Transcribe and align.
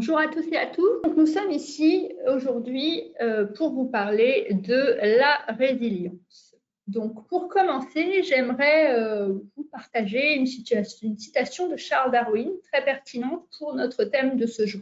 Bonjour 0.00 0.18
à 0.18 0.28
tous 0.28 0.46
et 0.50 0.56
à 0.56 0.64
tous. 0.64 1.02
nous 1.14 1.26
sommes 1.26 1.50
ici 1.50 2.10
aujourd'hui 2.26 3.12
euh, 3.20 3.44
pour 3.44 3.74
vous 3.74 3.84
parler 3.84 4.46
de 4.50 4.96
la 5.18 5.44
résilience. 5.54 6.56
Donc, 6.86 7.28
pour 7.28 7.48
commencer, 7.48 8.22
j'aimerais 8.22 8.98
euh, 8.98 9.34
vous 9.54 9.64
partager 9.64 10.36
une 10.36 10.46
citation 10.46 11.68
de 11.68 11.76
Charles 11.76 12.12
Darwin 12.12 12.48
très 12.72 12.82
pertinente 12.82 13.46
pour 13.58 13.74
notre 13.74 14.04
thème 14.04 14.38
de 14.38 14.46
ce 14.46 14.64
jour. 14.64 14.80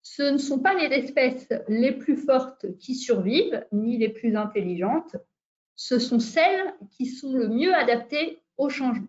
Ce 0.00 0.22
ne 0.22 0.38
sont 0.38 0.60
pas 0.60 0.72
les 0.72 0.86
espèces 0.96 1.52
les 1.68 1.92
plus 1.92 2.16
fortes 2.16 2.64
qui 2.78 2.94
survivent, 2.94 3.66
ni 3.72 3.98
les 3.98 4.08
plus 4.08 4.36
intelligentes, 4.36 5.16
ce 5.76 5.98
sont 5.98 6.18
celles 6.18 6.72
qui 6.92 7.04
sont 7.04 7.34
le 7.34 7.48
mieux 7.48 7.74
adaptées 7.74 8.40
au 8.56 8.70
changement. 8.70 9.06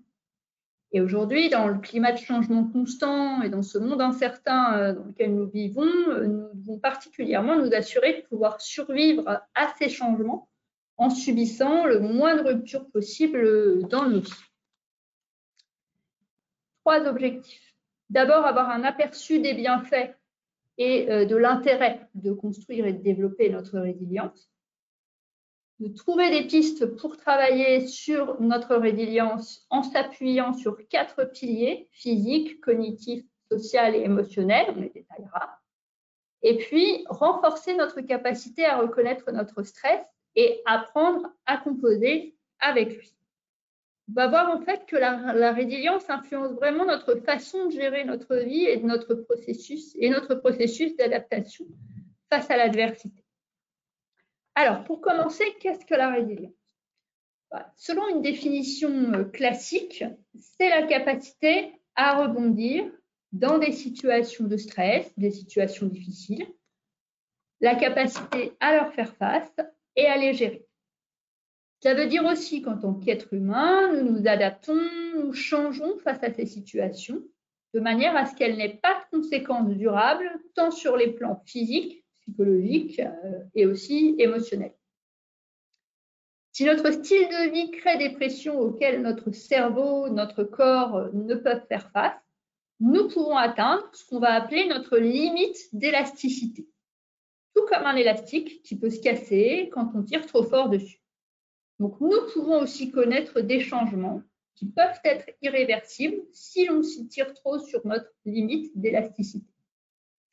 Et 0.95 1.01
aujourd'hui, 1.01 1.49
dans 1.49 1.67
le 1.67 1.77
climat 1.77 2.13
de 2.13 2.17
changement 2.17 2.63
constant 2.63 3.41
et 3.41 3.49
dans 3.49 3.63
ce 3.63 3.77
monde 3.77 3.99
incertain 3.99 4.77
euh, 4.77 4.93
dans 4.93 5.03
lequel 5.03 5.35
nous 5.35 5.45
vivons, 5.45 5.83
euh, 5.83 6.25
nous 6.25 6.47
devons 6.53 6.79
particulièrement 6.79 7.57
nous 7.57 7.73
assurer 7.73 8.21
de 8.21 8.27
pouvoir 8.27 8.61
survivre 8.61 9.41
à 9.55 9.73
ces 9.77 9.89
changements 9.89 10.47
en 10.95 11.09
subissant 11.09 11.83
le 11.83 11.99
moins 11.99 12.37
de 12.37 12.47
ruptures 12.47 12.89
possible 12.91 13.85
dans 13.89 14.07
nos 14.07 14.21
vies. 14.21 14.31
Trois 16.85 17.05
objectifs. 17.07 17.75
D'abord, 18.09 18.45
avoir 18.45 18.69
un 18.69 18.85
aperçu 18.85 19.41
des 19.41 19.53
bienfaits 19.53 20.15
et 20.77 21.11
euh, 21.11 21.25
de 21.25 21.35
l'intérêt 21.35 22.07
de 22.13 22.31
construire 22.31 22.85
et 22.85 22.93
de 22.93 23.03
développer 23.03 23.49
notre 23.49 23.79
résilience 23.79 24.49
de 25.79 25.93
trouver 25.93 26.29
des 26.29 26.47
pistes 26.47 26.85
pour 26.85 27.17
travailler 27.17 27.87
sur 27.87 28.39
notre 28.39 28.75
résilience 28.75 29.65
en 29.69 29.83
s'appuyant 29.83 30.53
sur 30.53 30.77
quatre 30.87 31.25
piliers, 31.31 31.89
physique, 31.91 32.61
cognitif, 32.61 33.25
social 33.51 33.95
et 33.95 34.01
émotionnel, 34.01 34.73
on 34.75 34.79
les 34.79 34.89
détaillera. 34.89 35.59
Et 36.41 36.57
puis, 36.57 37.03
renforcer 37.09 37.75
notre 37.75 38.01
capacité 38.01 38.65
à 38.65 38.77
reconnaître 38.77 39.31
notre 39.31 39.63
stress 39.63 40.01
et 40.35 40.61
apprendre 40.65 41.27
à 41.45 41.57
composer 41.57 42.35
avec 42.59 42.95
lui. 42.97 43.15
On 44.09 44.13
va 44.13 44.27
voir 44.27 44.55
en 44.55 44.61
fait 44.61 44.85
que 44.85 44.95
la, 44.95 45.51
résilience 45.51 46.09
influence 46.09 46.53
vraiment 46.53 46.85
notre 46.85 47.15
façon 47.15 47.65
de 47.65 47.71
gérer 47.71 48.03
notre 48.03 48.35
vie 48.35 48.65
et 48.65 48.77
notre 48.77 49.15
processus 49.15 49.95
et 49.99 50.09
notre 50.09 50.35
processus 50.35 50.95
d'adaptation 50.95 51.65
face 52.29 52.49
à 52.51 52.57
l'adversité. 52.57 53.24
Alors, 54.55 54.83
pour 54.85 55.01
commencer, 55.01 55.43
qu'est-ce 55.59 55.85
que 55.85 55.95
la 55.95 56.09
résilience? 56.09 56.53
Bah, 57.51 57.71
Selon 57.75 58.07
une 58.07 58.21
définition 58.21 59.13
euh, 59.13 59.25
classique, 59.25 60.03
c'est 60.33 60.69
la 60.69 60.83
capacité 60.83 61.73
à 61.95 62.21
rebondir 62.21 62.89
dans 63.33 63.57
des 63.57 63.73
situations 63.73 64.45
de 64.45 64.55
stress, 64.55 65.11
des 65.17 65.31
situations 65.31 65.87
difficiles, 65.87 66.47
la 67.59 67.75
capacité 67.75 68.53
à 68.61 68.73
leur 68.75 68.93
faire 68.93 69.13
face 69.15 69.55
et 69.97 70.05
à 70.05 70.17
les 70.17 70.33
gérer. 70.33 70.65
Ça 71.81 71.93
veut 71.93 72.07
dire 72.07 72.25
aussi 72.25 72.61
qu'en 72.61 72.77
tant 72.77 72.93
qu'être 72.93 73.33
humain, 73.33 73.93
nous 73.93 74.09
nous 74.09 74.27
adaptons, 74.27 74.81
nous 75.15 75.33
changeons 75.33 75.97
face 75.99 76.23
à 76.23 76.33
ces 76.33 76.45
situations 76.45 77.21
de 77.73 77.81
manière 77.81 78.15
à 78.15 78.25
ce 78.25 78.33
qu'elles 78.35 78.55
n'aient 78.55 78.79
pas 78.81 78.93
de 78.93 79.17
conséquences 79.17 79.67
durables, 79.67 80.31
tant 80.53 80.71
sur 80.71 80.95
les 80.95 81.11
plans 81.11 81.43
physiques 81.45 82.04
psychologique 82.25 82.99
euh, 82.99 83.43
et 83.53 83.65
aussi 83.65 84.15
émotionnel. 84.19 84.73
Si 86.51 86.63
notre 86.63 86.91
style 86.91 87.27
de 87.27 87.51
vie 87.51 87.71
crée 87.71 87.97
des 87.97 88.11
pressions 88.11 88.57
auxquelles 88.59 89.01
notre 89.01 89.31
cerveau, 89.31 90.07
notre 90.09 90.43
corps 90.43 91.09
ne 91.13 91.35
peuvent 91.35 91.65
faire 91.67 91.91
face, 91.91 92.15
nous 92.79 93.07
pouvons 93.09 93.35
atteindre 93.35 93.89
ce 93.93 94.05
qu'on 94.05 94.19
va 94.19 94.33
appeler 94.33 94.67
notre 94.67 94.97
limite 94.97 95.57
d'élasticité. 95.73 96.67
Tout 97.55 97.65
comme 97.65 97.85
un 97.85 97.95
élastique 97.95 98.63
qui 98.63 98.77
peut 98.77 98.89
se 98.89 99.01
casser 99.01 99.69
quand 99.71 99.91
on 99.95 100.03
tire 100.03 100.25
trop 100.25 100.43
fort 100.43 100.69
dessus. 100.69 101.01
Donc 101.79 101.99
nous 101.99 102.21
pouvons 102.33 102.61
aussi 102.61 102.91
connaître 102.91 103.41
des 103.41 103.59
changements 103.59 104.21
qui 104.55 104.65
peuvent 104.65 104.99
être 105.03 105.29
irréversibles 105.41 106.21
si 106.31 106.65
l'on 106.65 106.83
s'y 106.83 107.07
tire 107.07 107.33
trop 107.33 107.59
sur 107.59 107.85
notre 107.85 108.09
limite 108.25 108.71
d'élasticité 108.77 109.54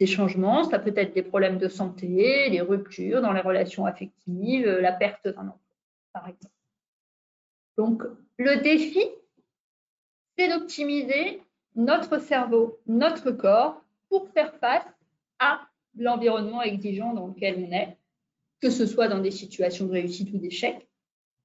des 0.03 0.09
changements, 0.09 0.65
ça 0.65 0.81
peut 0.81 0.93
être 0.97 1.15
des 1.15 1.23
problèmes 1.23 1.59
de 1.59 1.69
santé, 1.69 2.51
des 2.51 2.61
ruptures 2.61 3.23
dans 3.23 3.33
les 3.33 3.41
relations 3.41 3.87
affectives, 3.87 4.67
la 4.67 4.91
perte 4.91 5.29
d'un 5.29 5.43
emploi, 5.43 5.77
par 6.13 6.27
exemple. 6.27 6.53
Donc, 7.79 8.03
le 8.37 8.61
défi, 8.63 9.05
c'est 10.37 10.49
d'optimiser 10.49 11.41
notre 11.77 12.19
cerveau, 12.19 12.81
notre 12.89 13.31
corps 13.31 13.81
pour 14.09 14.29
faire 14.31 14.53
face 14.57 14.85
à 15.39 15.61
l'environnement 15.97 16.63
exigeant 16.63 17.15
dans 17.15 17.29
lequel 17.29 17.65
on 17.65 17.71
est, 17.71 17.97
que 18.61 18.71
ce 18.71 18.87
soit 18.87 19.07
dans 19.07 19.21
des 19.21 19.31
situations 19.31 19.87
de 19.87 19.93
réussite 19.93 20.35
ou 20.35 20.39
d'échec, 20.39 20.89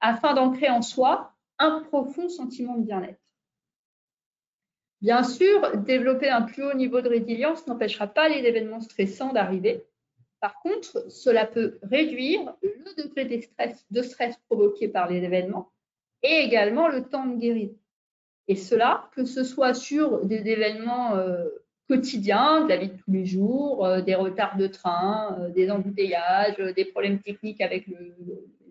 afin 0.01 0.34
d'ancrer 0.34 0.72
en 0.72 0.81
soi 0.81 1.31
un 1.59 1.81
profond 1.81 2.28
sentiment 2.28 2.75
de 2.75 2.85
bien-être. 2.85 3.22
Bien 5.02 5.24
sûr, 5.24 5.78
développer 5.78 6.30
un 6.30 6.41
plus 6.41 6.63
haut 6.63 6.74
niveau 6.74 7.02
de 7.02 7.09
résilience 7.09 7.68
n'empêchera 7.68 8.08
pas 8.08 8.30
les 8.30 8.40
événements 8.47 8.81
stressants 8.81 9.31
d'arriver. 9.31 9.85
Par 10.40 10.59
contre, 10.62 11.06
cela 11.12 11.46
peut 11.46 11.78
réduire 11.84 12.53
le 12.62 13.03
degré 13.03 13.25
de 13.25 14.02
stress, 14.02 14.38
provoqué 14.47 14.88
par 14.88 15.09
les 15.09 15.24
événements 15.24 15.72
et 16.24 16.40
également 16.40 16.88
le 16.88 17.03
temps 17.03 17.25
de 17.25 17.38
guérir. 17.38 17.69
Et 18.47 18.56
cela, 18.56 19.09
que 19.16 19.25
ce 19.25 19.44
soit 19.44 19.74
sur 19.74 20.25
des 20.25 20.47
événements 20.50 21.16
euh, 21.16 21.46
quotidiens, 21.88 22.63
de 22.63 22.69
la 22.69 22.78
vie 22.78 22.90
de 22.90 22.97
tous 22.97 23.12
les 23.12 23.25
jours, 23.25 23.86
euh, 23.86 24.02
des 24.02 24.16
retards 24.16 24.57
de 24.57 24.68
train, 24.68 25.38
euh, 25.40 25.50
des 25.50 25.69
embouteillages, 25.69 26.57
des 26.57 26.86
problèmes 26.86 27.19
techniques 27.19 27.62
avec 27.62 27.86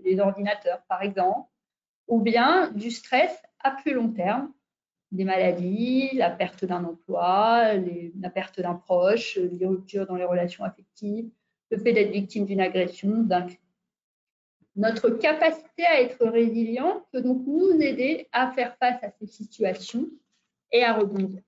les 0.05 0.19
ordinateurs, 0.19 0.83
par 0.89 1.03
exemple, 1.03 1.49
ou 2.09 2.21
bien 2.21 2.71
du 2.73 2.91
stress 2.91 3.37
à 3.61 3.73
plus 3.73 3.93
long 3.93 4.09
terme, 4.09 4.53
des 5.13 5.25
maladies, 5.25 6.11
la 6.15 6.31
perte 6.31 6.65
d'un 6.65 6.85
emploi, 6.85 7.75
la 7.75 8.31
perte 8.31 8.61
d'un 8.61 8.75
proche, 8.75 9.37
les 9.37 9.67
ruptures 9.67 10.07
dans 10.07 10.17
les 10.17 10.25
relations 10.25 10.65
affectives, 10.65 11.31
le 11.71 11.79
fait 11.79 11.93
d'être 11.93 12.13
victime 12.13 12.45
d'une 12.45 12.61
agression, 12.61 13.23
d'un 13.23 13.43
crime. 13.43 13.59
Notre 14.75 15.09
capacité 15.11 15.85
à 15.87 16.03
être 16.03 16.27
résilient 16.27 17.07
peut 17.11 17.23
donc 17.23 17.47
nous 17.47 17.81
aider 17.81 18.29
à 18.33 18.51
faire 18.53 18.77
face 18.77 19.03
à 19.03 19.11
ces 19.11 19.27
situations 19.27 20.07
et 20.71 20.85
à 20.85 20.93
rebondir. 20.93 21.43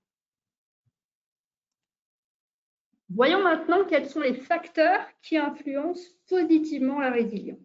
Voyons 3.10 3.42
maintenant 3.42 3.84
quels 3.84 4.08
sont 4.08 4.20
les 4.20 4.34
facteurs 4.34 5.06
qui 5.22 5.36
influencent 5.36 6.10
positivement 6.26 7.00
la 7.00 7.10
résilience. 7.10 7.58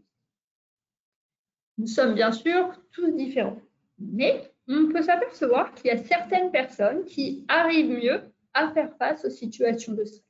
Nous 1.78 1.88
sommes 1.88 2.14
bien 2.14 2.32
sûr 2.32 2.74
tous 2.92 3.12
différents, 3.12 3.60
mais 4.00 4.53
on 4.68 4.90
peut 4.90 5.02
s'apercevoir 5.02 5.74
qu'il 5.74 5.88
y 5.88 5.92
a 5.92 5.98
certaines 5.98 6.52
personnes 6.52 7.06
qui 7.06 7.46
arrivent 7.48 7.98
mieux 7.98 8.22
à 8.54 8.70
faire 8.72 8.96
face 8.98 9.26
aux 9.26 9.30
situations 9.30 9.94
de 9.94 10.06
stress. 10.06 10.24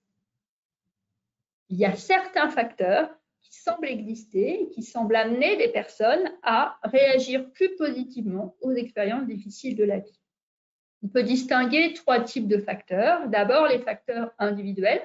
Il 1.69 1.77
y 1.77 1.85
a 1.85 1.95
certains 1.95 2.49
facteurs 2.49 3.09
qui 3.41 3.53
semblent 3.55 3.87
exister 3.87 4.61
et 4.61 4.69
qui 4.69 4.83
semblent 4.83 5.15
amener 5.15 5.57
des 5.57 5.69
personnes 5.69 6.31
à 6.43 6.79
réagir 6.83 7.51
plus 7.51 7.75
positivement 7.75 8.55
aux 8.61 8.71
expériences 8.71 9.27
difficiles 9.27 9.75
de 9.75 9.83
la 9.83 9.99
vie. 9.99 10.19
On 11.03 11.07
peut 11.07 11.23
distinguer 11.23 11.93
trois 11.93 12.21
types 12.21 12.47
de 12.47 12.57
facteurs. 12.57 13.27
D'abord, 13.27 13.67
les 13.67 13.79
facteurs 13.79 14.31
individuels, 14.39 15.01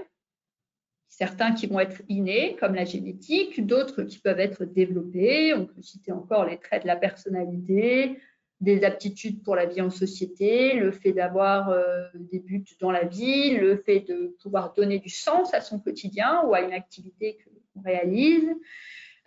certains 1.09 1.53
qui 1.53 1.67
vont 1.67 1.81
être 1.81 2.03
innés, 2.09 2.57
comme 2.61 2.75
la 2.75 2.85
génétique, 2.85 3.67
d'autres 3.67 4.05
qui 4.05 4.19
peuvent 4.19 4.39
être 4.39 4.65
développés. 4.65 5.55
On 5.55 5.67
peut 5.67 5.83
citer 5.83 6.13
encore 6.13 6.45
les 6.45 6.59
traits 6.59 6.83
de 6.83 6.87
la 6.87 6.97
personnalité, 6.97 8.21
des 8.61 8.85
aptitudes 8.85 9.43
pour 9.45 9.55
la 9.55 9.67
vie 9.67 9.81
en 9.81 9.91
société, 9.91 10.75
le 10.75 10.91
fait 10.91 11.13
d'avoir 11.13 11.71
euh, 11.71 12.05
des 12.15 12.41
buts 12.41 12.65
dans 12.81 12.91
la 12.91 13.05
vie, 13.05 13.57
le 13.57 13.77
fait 13.77 14.01
de 14.01 14.37
pouvoir 14.43 14.73
donner 14.73 14.99
du 14.99 15.09
sens 15.09 15.55
à 15.55 15.61
son 15.61 15.79
quotidien 15.79 16.43
ou 16.45 16.55
à 16.55 16.63
une 16.63 16.73
activité 16.73 17.39
qu'on 17.75 17.83
réalise, 17.83 18.51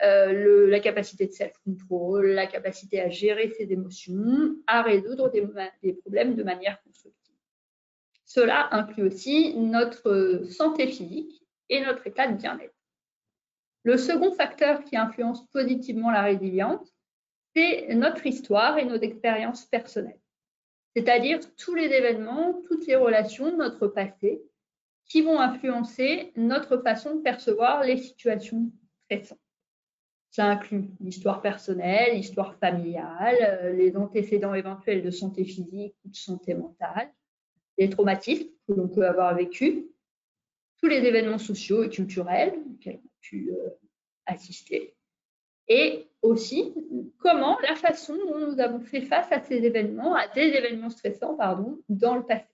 euh, 0.03 0.69
la 0.69 0.79
capacité 0.81 1.27
de 1.27 1.31
self-control, 1.31 2.31
la 2.31 2.47
capacité 2.47 2.99
à 2.99 3.09
gérer 3.09 3.51
ses 3.51 3.71
émotions, 3.71 4.55
à 4.67 4.81
résoudre 4.81 5.31
des, 5.31 5.47
des 5.81 5.93
problèmes 5.93 6.35
de 6.35 6.43
manière 6.43 6.81
constructive. 6.83 7.35
Cela 8.25 8.67
inclut 8.71 9.03
aussi 9.03 9.55
notre 9.55 10.43
santé 10.49 10.87
physique 10.87 11.41
et 11.69 11.81
notre 11.81 12.05
état 12.07 12.27
de 12.27 12.35
bien-être. 12.35 12.75
Le 13.83 13.97
second 13.97 14.31
facteur 14.31 14.83
qui 14.83 14.97
influence 14.97 15.47
positivement 15.49 16.11
la 16.11 16.21
résilience, 16.21 16.93
c'est 17.55 17.93
notre 17.93 18.25
histoire 18.25 18.77
et 18.77 18.85
nos 18.85 18.99
expériences 18.99 19.65
personnelles. 19.65 20.19
C'est-à-dire 20.95 21.39
tous 21.55 21.75
les 21.75 21.85
événements, 21.85 22.61
toutes 22.67 22.85
les 22.87 22.95
relations 22.95 23.51
de 23.51 23.57
notre 23.57 23.87
passé 23.87 24.41
qui 25.05 25.21
vont 25.21 25.39
influencer 25.39 26.31
notre 26.35 26.77
façon 26.77 27.15
de 27.15 27.21
percevoir 27.21 27.83
les 27.83 27.97
situations 27.97 28.71
stressantes. 29.05 29.39
Ça 30.29 30.45
inclut 30.45 30.85
l'histoire 31.01 31.41
personnelle, 31.41 32.15
l'histoire 32.15 32.55
familiale, 32.55 33.37
euh, 33.41 33.73
les 33.73 33.97
antécédents 33.97 34.53
éventuels 34.53 35.03
de 35.03 35.11
santé 35.11 35.43
physique 35.43 35.95
ou 36.05 36.09
de 36.09 36.15
santé 36.15 36.53
mentale, 36.53 37.11
les 37.77 37.89
traumatismes 37.89 38.47
que 38.65 38.73
l'on 38.73 38.87
peut 38.87 39.05
avoir 39.05 39.35
vécu, 39.35 39.87
tous 40.81 40.87
les 40.87 41.03
événements 41.05 41.37
sociaux 41.37 41.83
et 41.83 41.89
culturels 41.89 42.53
auxquels 42.71 43.01
on 43.03 43.07
a 43.07 43.19
pu 43.19 43.51
euh, 43.51 43.69
assister, 44.25 44.95
et 45.67 46.07
aussi 46.21 46.73
comment 47.17 47.57
la 47.61 47.75
façon 47.75 48.15
dont 48.15 48.39
nous 48.39 48.59
avons 48.59 48.79
fait 48.79 49.01
face 49.01 49.31
à 49.31 49.39
ces 49.39 49.63
événements, 49.63 50.15
à 50.15 50.27
des 50.27 50.41
événements 50.41 50.89
stressants, 50.89 51.35
pardon, 51.35 51.79
dans 51.89 52.15
le 52.15 52.23
passé. 52.23 52.45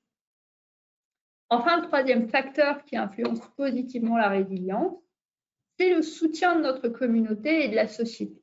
Enfin, 1.50 1.80
le 1.80 1.88
troisième 1.88 2.28
facteur 2.30 2.84
qui 2.84 2.98
influence 2.98 3.40
positivement 3.56 4.18
la 4.18 4.30
résilience, 4.30 4.98
c'est 5.78 5.94
le 5.94 6.02
soutien 6.02 6.56
de 6.56 6.62
notre 6.62 6.90
communauté 6.90 7.66
et 7.66 7.70
de 7.70 7.76
la 7.76 7.88
société. 7.88 8.42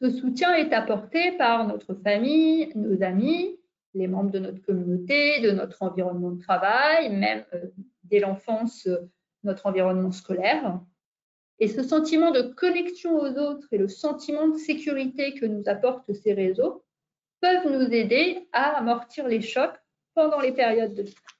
Ce 0.00 0.10
soutien 0.10 0.54
est 0.54 0.72
apporté 0.72 1.32
par 1.32 1.66
notre 1.66 1.94
famille, 1.94 2.72
nos 2.74 3.02
amis, 3.02 3.58
les 3.94 4.08
membres 4.08 4.30
de 4.30 4.38
notre 4.38 4.62
communauté, 4.62 5.40
de 5.40 5.50
notre 5.50 5.82
environnement 5.82 6.30
de 6.30 6.40
travail, 6.40 7.14
même 7.14 7.44
euh, 7.54 7.66
dès 8.04 8.20
l'enfance, 8.20 8.86
euh, 8.86 8.98
notre 9.44 9.66
environnement 9.66 10.12
scolaire. 10.12 10.80
Et 11.62 11.68
ce 11.68 11.84
sentiment 11.84 12.32
de 12.32 12.42
connexion 12.42 13.20
aux 13.20 13.38
autres 13.38 13.68
et 13.70 13.78
le 13.78 13.86
sentiment 13.86 14.48
de 14.48 14.56
sécurité 14.56 15.32
que 15.34 15.46
nous 15.46 15.62
apportent 15.66 16.12
ces 16.12 16.32
réseaux 16.32 16.82
peuvent 17.40 17.70
nous 17.70 17.86
aider 17.94 18.48
à 18.50 18.78
amortir 18.78 19.28
les 19.28 19.40
chocs 19.40 19.78
pendant 20.12 20.40
les 20.40 20.50
périodes 20.50 20.92
de 20.92 21.04
stress. 21.04 21.36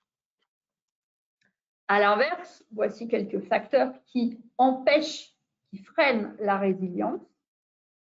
À 1.89 1.99
l'inverse, 1.99 2.65
voici 2.71 3.09
quelques 3.09 3.41
facteurs 3.41 3.93
qui 4.07 4.39
empêchent, 4.59 5.35
qui 5.69 5.79
freinent 5.79 6.37
la 6.39 6.57
résilience. 6.57 7.21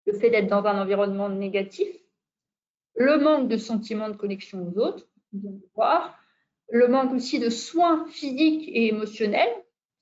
Le 0.06 0.14
fait 0.14 0.30
d'être 0.30 0.48
dans 0.48 0.64
un 0.64 0.80
environnement 0.80 1.28
négatif, 1.28 1.94
le 2.96 3.18
manque 3.18 3.48
de 3.48 3.58
sentiment 3.58 4.08
de 4.08 4.16
connexion 4.16 4.66
aux 4.66 4.78
autres, 4.78 5.06
voir, 5.74 6.18
le 6.70 6.88
manque 6.88 7.12
aussi 7.12 7.38
de 7.38 7.50
soins 7.50 8.06
physiques 8.06 8.66
et 8.66 8.86
émotionnels, 8.86 9.52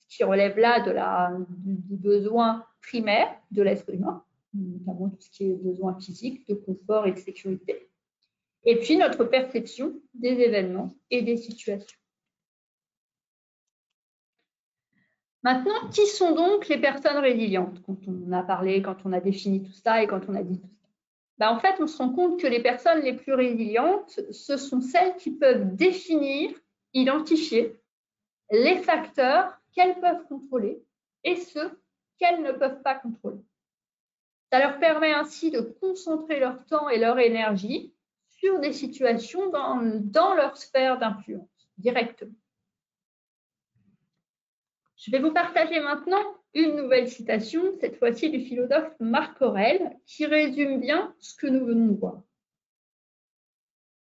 qui 0.08 0.24
relève 0.24 0.58
là 0.58 0.80
de 0.80 0.90
la, 0.90 1.32
du 1.48 1.96
besoin 1.96 2.64
primaire 2.80 3.28
de 3.50 3.62
l'être 3.62 3.88
humain, 3.92 4.24
notamment 4.54 5.10
tout 5.10 5.20
ce 5.20 5.30
qui 5.30 5.50
est 5.50 5.54
besoin 5.54 5.98
physique, 5.98 6.46
de 6.48 6.54
confort 6.54 7.06
et 7.06 7.12
de 7.12 7.18
sécurité. 7.18 7.88
Et 8.64 8.76
puis 8.76 8.96
notre 8.96 9.24
perception 9.24 9.94
des 10.14 10.40
événements 10.40 10.94
et 11.10 11.22
des 11.22 11.36
situations. 11.36 11.98
Maintenant, 15.42 15.88
qui 15.92 16.06
sont 16.06 16.34
donc 16.34 16.66
les 16.66 16.78
personnes 16.78 17.18
résilientes 17.18 17.80
Quand 17.86 17.96
on 18.08 18.32
a 18.32 18.42
parlé, 18.42 18.82
quand 18.82 18.96
on 19.04 19.12
a 19.12 19.20
défini 19.20 19.62
tout 19.62 19.72
ça 19.72 20.02
et 20.02 20.08
quand 20.08 20.28
on 20.28 20.34
a 20.34 20.42
dit 20.42 20.58
tout 20.58 20.66
ça? 20.66 20.88
Ben, 21.38 21.50
en 21.50 21.60
fait, 21.60 21.76
on 21.78 21.86
se 21.86 21.98
rend 21.98 22.12
compte 22.12 22.40
que 22.40 22.48
les 22.48 22.60
personnes 22.60 23.02
les 23.02 23.12
plus 23.12 23.32
résilientes, 23.32 24.20
ce 24.32 24.56
sont 24.56 24.80
celles 24.80 25.14
qui 25.16 25.30
peuvent 25.30 25.76
définir, 25.76 26.50
identifier 26.94 27.80
les 28.50 28.78
facteurs 28.78 29.55
qu'elles 29.76 30.00
peuvent 30.00 30.26
contrôler 30.26 30.82
et 31.22 31.36
ceux 31.36 31.78
qu'elles 32.18 32.42
ne 32.42 32.52
peuvent 32.52 32.82
pas 32.82 32.94
contrôler. 32.94 33.42
Ça 34.50 34.58
leur 34.58 34.78
permet 34.78 35.12
ainsi 35.12 35.50
de 35.50 35.60
concentrer 35.60 36.40
leur 36.40 36.64
temps 36.66 36.88
et 36.88 36.98
leur 36.98 37.18
énergie 37.18 37.92
sur 38.28 38.58
des 38.60 38.72
situations 38.72 39.50
dans, 39.50 39.80
dans 40.02 40.34
leur 40.34 40.56
sphère 40.56 40.98
d'influence 40.98 41.68
directement. 41.76 42.34
Je 44.96 45.10
vais 45.10 45.18
vous 45.18 45.32
partager 45.32 45.78
maintenant 45.80 46.24
une 46.54 46.74
nouvelle 46.74 47.08
citation, 47.08 47.62
cette 47.80 47.98
fois-ci 47.98 48.30
du 48.30 48.40
philosophe 48.40 48.94
Marc 48.98 49.42
Aurèle, 49.42 49.98
qui 50.06 50.24
résume 50.24 50.80
bien 50.80 51.14
ce 51.18 51.34
que 51.34 51.46
nous 51.46 51.66
venons 51.66 51.92
de 51.92 51.98
voir. 51.98 52.22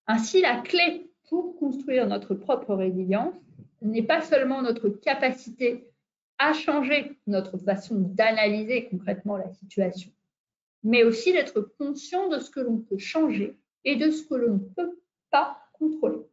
Ainsi, 0.05 0.41
la 0.41 0.61
clé 0.61 1.11
pour 1.27 1.57
construire 1.57 2.07
notre 2.07 2.35
propre 2.35 2.75
résilience 2.75 3.35
n'est 3.85 4.03
pas 4.03 4.21
seulement 4.21 4.61
notre 4.61 4.89
capacité 4.89 5.89
à 6.37 6.53
changer 6.53 7.17
notre 7.27 7.57
façon 7.57 7.95
d'analyser 7.99 8.87
concrètement 8.89 9.37
la 9.37 9.49
situation, 9.49 10.11
mais 10.83 11.03
aussi 11.03 11.31
d'être 11.31 11.61
conscient 11.61 12.27
de 12.27 12.39
ce 12.39 12.49
que 12.49 12.59
l'on 12.59 12.79
peut 12.79 12.97
changer 12.97 13.57
et 13.83 13.95
de 13.95 14.11
ce 14.11 14.23
que 14.23 14.35
l'on 14.35 14.55
ne 14.55 14.59
peut 14.59 14.99
pas 15.29 15.61
contrôler. 15.73 16.25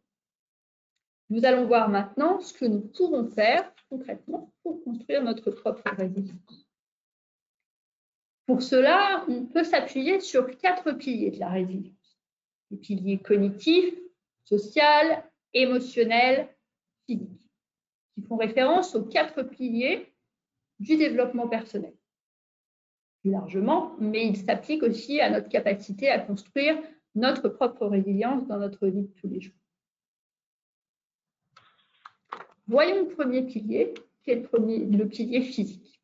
Nous 1.30 1.44
allons 1.44 1.66
voir 1.66 1.88
maintenant 1.88 2.40
ce 2.40 2.52
que 2.52 2.64
nous 2.64 2.80
pourrons 2.80 3.26
faire 3.26 3.72
concrètement 3.88 4.52
pour 4.62 4.82
construire 4.84 5.22
notre 5.22 5.50
propre 5.50 5.82
résilience. 5.96 6.68
Pour 8.46 8.62
cela, 8.62 9.24
on 9.28 9.46
peut 9.46 9.64
s'appuyer 9.64 10.20
sur 10.20 10.56
quatre 10.58 10.92
piliers 10.92 11.30
de 11.30 11.38
la 11.38 11.48
résilience. 11.48 12.18
Les 12.70 12.76
piliers 12.76 13.18
cognitifs, 13.18 13.94
social, 14.44 15.24
émotionnel, 15.54 16.48
physique, 17.06 17.41
qui 18.14 18.22
font 18.22 18.36
référence 18.36 18.94
aux 18.94 19.04
quatre 19.04 19.42
piliers 19.42 20.12
du 20.78 20.96
développement 20.96 21.48
personnel. 21.48 21.94
Plus 23.20 23.30
largement, 23.30 23.94
mais 24.00 24.26
ils 24.26 24.36
s'appliquent 24.36 24.82
aussi 24.82 25.20
à 25.20 25.30
notre 25.30 25.48
capacité 25.48 26.08
à 26.08 26.18
construire 26.18 26.76
notre 27.14 27.48
propre 27.48 27.86
résilience 27.86 28.46
dans 28.48 28.58
notre 28.58 28.86
vie 28.88 29.02
de 29.02 29.12
tous 29.20 29.28
les 29.28 29.40
jours. 29.40 29.54
Voyons 32.66 33.04
le 33.04 33.08
premier 33.08 33.42
pilier, 33.42 33.92
qui 34.22 34.30
est 34.30 34.48
le, 34.52 35.04
pilier 35.06 35.42
physique. 35.42 36.00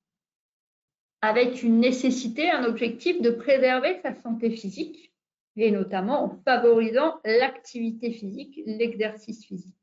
Avec 1.21 1.63
une 1.63 1.81
nécessité, 1.81 2.51
un 2.51 2.65
objectif 2.65 3.21
de 3.23 3.31
préserver 3.31 4.01
sa 4.03 4.15
santé 4.15 4.51
physique, 4.51 5.13
et 5.57 5.71
notamment 5.71 6.25
en 6.25 6.29
favorisant 6.45 7.21
l'activité 7.25 8.13
physique, 8.13 8.61
l'exercice 8.67 9.45
physique. 9.45 9.75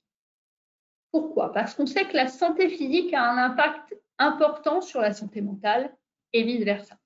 Pourquoi? 1.15 1.53
Parce 1.53 1.73
qu'on 1.73 1.85
sait 1.85 2.03
que 2.03 2.13
la 2.17 2.27
santé 2.27 2.67
physique 2.67 3.13
a 3.13 3.23
un 3.23 3.37
impact 3.37 3.95
important 4.17 4.81
sur 4.81 4.99
la 4.99 5.13
santé 5.13 5.39
mentale 5.39 5.95
et 6.33 6.43
vice-versa. 6.43 6.97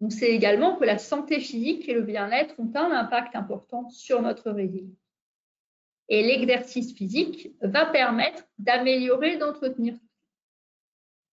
On 0.00 0.10
sait 0.10 0.30
également 0.30 0.76
que 0.76 0.84
la 0.84 0.96
santé 0.96 1.40
physique 1.40 1.88
et 1.88 1.94
le 1.94 2.02
bien-être 2.02 2.54
ont 2.60 2.70
un 2.76 2.92
impact 2.92 3.34
important 3.34 3.88
sur 3.88 4.22
notre 4.22 4.52
résilience. 4.52 4.94
Et 6.08 6.22
l'exercice 6.22 6.94
physique 6.94 7.52
va 7.60 7.84
permettre 7.84 8.44
d'améliorer, 8.58 9.38
d'entretenir. 9.38 9.96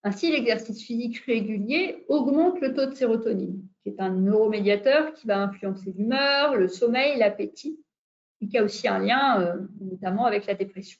Ainsi, 0.02 0.32
l'exercice 0.32 0.82
physique 0.84 1.18
régulier 1.26 2.04
augmente 2.08 2.60
le 2.60 2.74
taux 2.74 2.86
de 2.86 2.94
sérotonine, 2.94 3.62
qui 3.84 3.90
est 3.90 4.00
un 4.00 4.10
neuromédiateur 4.10 5.14
qui 5.14 5.28
va 5.28 5.38
influencer 5.42 5.92
l'humeur, 5.92 6.56
le 6.56 6.66
sommeil, 6.66 7.20
l'appétit, 7.20 7.78
et 8.40 8.48
qui 8.48 8.58
a 8.58 8.64
aussi 8.64 8.88
un 8.88 8.98
lien 8.98 9.40
euh, 9.42 9.60
notamment 9.80 10.24
avec 10.24 10.46
la 10.46 10.54
dépression. 10.54 10.98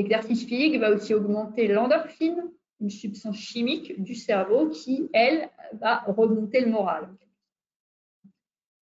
L'exercice 0.00 0.46
physique 0.46 0.80
va 0.80 0.92
aussi 0.92 1.12
augmenter 1.12 1.68
l'endorphine, 1.68 2.42
une 2.80 2.88
substance 2.88 3.36
chimique 3.36 4.02
du 4.02 4.14
cerveau 4.14 4.70
qui, 4.70 5.10
elle, 5.12 5.50
va 5.74 5.98
remonter 6.06 6.62
le 6.62 6.70
moral. 6.70 7.10